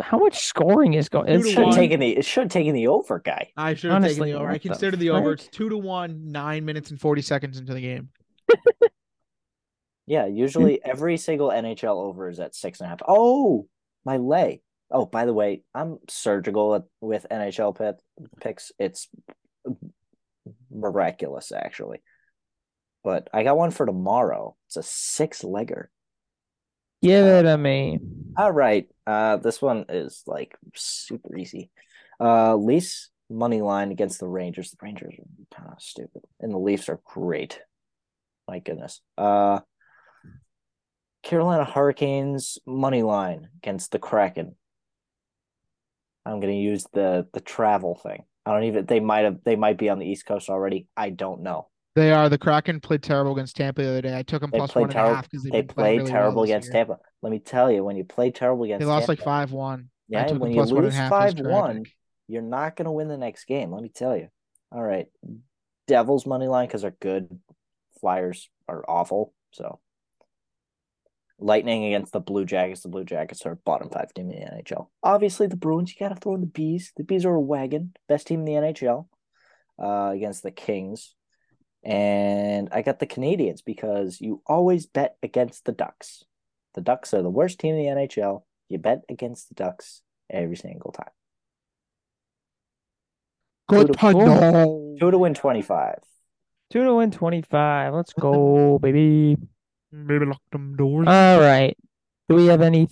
[0.00, 1.26] how much scoring is going?
[1.26, 3.48] Two It's to Should have taken the it should have taken the over guy.
[3.56, 4.50] I should have taken Honestly, the over.
[4.50, 5.32] I what the the over.
[5.32, 8.10] It's two to one, nine minutes and 40 seconds into the game.
[10.06, 13.00] Yeah, usually every single NHL over is at six and a half.
[13.06, 13.68] Oh,
[14.04, 14.60] my leg.
[14.90, 18.02] Oh, by the way, I'm surgical with NHL pit,
[18.40, 18.72] picks.
[18.78, 19.08] It's
[20.72, 22.02] miraculous, actually.
[23.04, 24.56] But I got one for tomorrow.
[24.66, 25.86] It's a six legger.
[27.02, 27.98] Give it to me.
[28.36, 28.88] All right.
[29.06, 31.70] Uh, this one is like super easy.
[32.20, 34.70] Uh, Leafs money line against the Rangers.
[34.70, 37.60] The Rangers are kind of stupid, and the Leafs are great.
[38.46, 39.00] My goodness.
[39.18, 39.60] Uh,
[41.24, 44.54] Carolina Hurricanes money line against the Kraken.
[46.24, 48.24] I'm gonna use the the travel thing.
[48.44, 48.86] I don't even.
[48.86, 49.38] They might have.
[49.44, 50.86] They might be on the East Coast already.
[50.96, 51.68] I don't know.
[51.94, 52.28] They are.
[52.28, 54.18] The Kraken played terrible against Tampa the other day.
[54.18, 56.98] I took them They plus one and a half because They played terrible against Tampa.
[57.20, 59.90] Let me tell you, when you play terrible against They lost like five one.
[60.08, 61.12] Yeah, when you plus one and lose a half.
[61.12, 61.84] It was five one,
[62.28, 63.70] you're not gonna win the next game.
[63.72, 64.28] Let me tell you.
[64.72, 65.06] All right.
[65.86, 67.28] Devils money line because they're good.
[68.00, 69.34] Flyers are awful.
[69.52, 69.80] So
[71.42, 72.82] Lightning against the Blue Jackets.
[72.82, 74.88] The Blue Jackets are bottom five team in the NHL.
[75.02, 75.90] Obviously, the Bruins.
[75.92, 76.92] You got to throw in the Bees.
[76.96, 79.06] The Bees are a wagon, best team in the NHL.
[79.82, 81.14] Uh, against the Kings,
[81.82, 86.24] and I got the Canadiens because you always bet against the Ducks.
[86.74, 88.42] The Ducks are the worst team in the NHL.
[88.68, 91.10] You bet against the Ducks every single time.
[93.68, 94.96] Good Two to- puddle.
[95.00, 95.98] Two to win twenty five.
[96.70, 97.92] Two to win 25.
[97.92, 99.36] Let's go, baby.
[99.92, 101.06] Maybe lock them doors.
[101.06, 101.76] All right.
[102.28, 102.88] Do we have any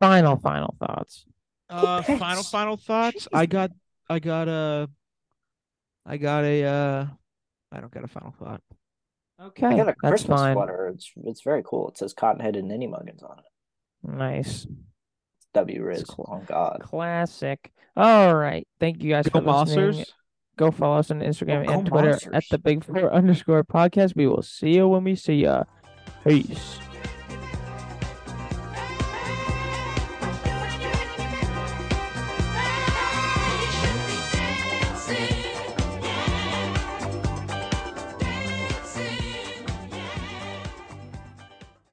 [0.00, 1.24] final, final thoughts?
[1.68, 2.18] Uh, picks?
[2.18, 3.28] final final thoughts.
[3.32, 3.72] I got
[4.08, 4.88] I got a
[6.06, 7.06] I got a uh
[7.72, 8.62] I don't got a final thought.
[9.40, 10.54] Okay, I got a that's Christmas fine.
[10.54, 10.88] sweater.
[10.94, 11.88] It's it's very cool.
[11.88, 14.16] It says Cotton Headed Ninny Muggins on it.
[14.16, 14.64] Nice.
[14.64, 16.00] It's W Riz.
[16.02, 16.28] It's cool.
[16.30, 16.80] Oh God.
[16.82, 17.70] Classic.
[17.96, 18.66] All right.
[18.80, 20.04] Thank you guys Go for listening.
[20.56, 24.16] Go follow us on Instagram Go and Twitter at the Big Four underscore podcast.
[24.16, 25.64] We will see you when we see ya.
[26.28, 26.87] É isso.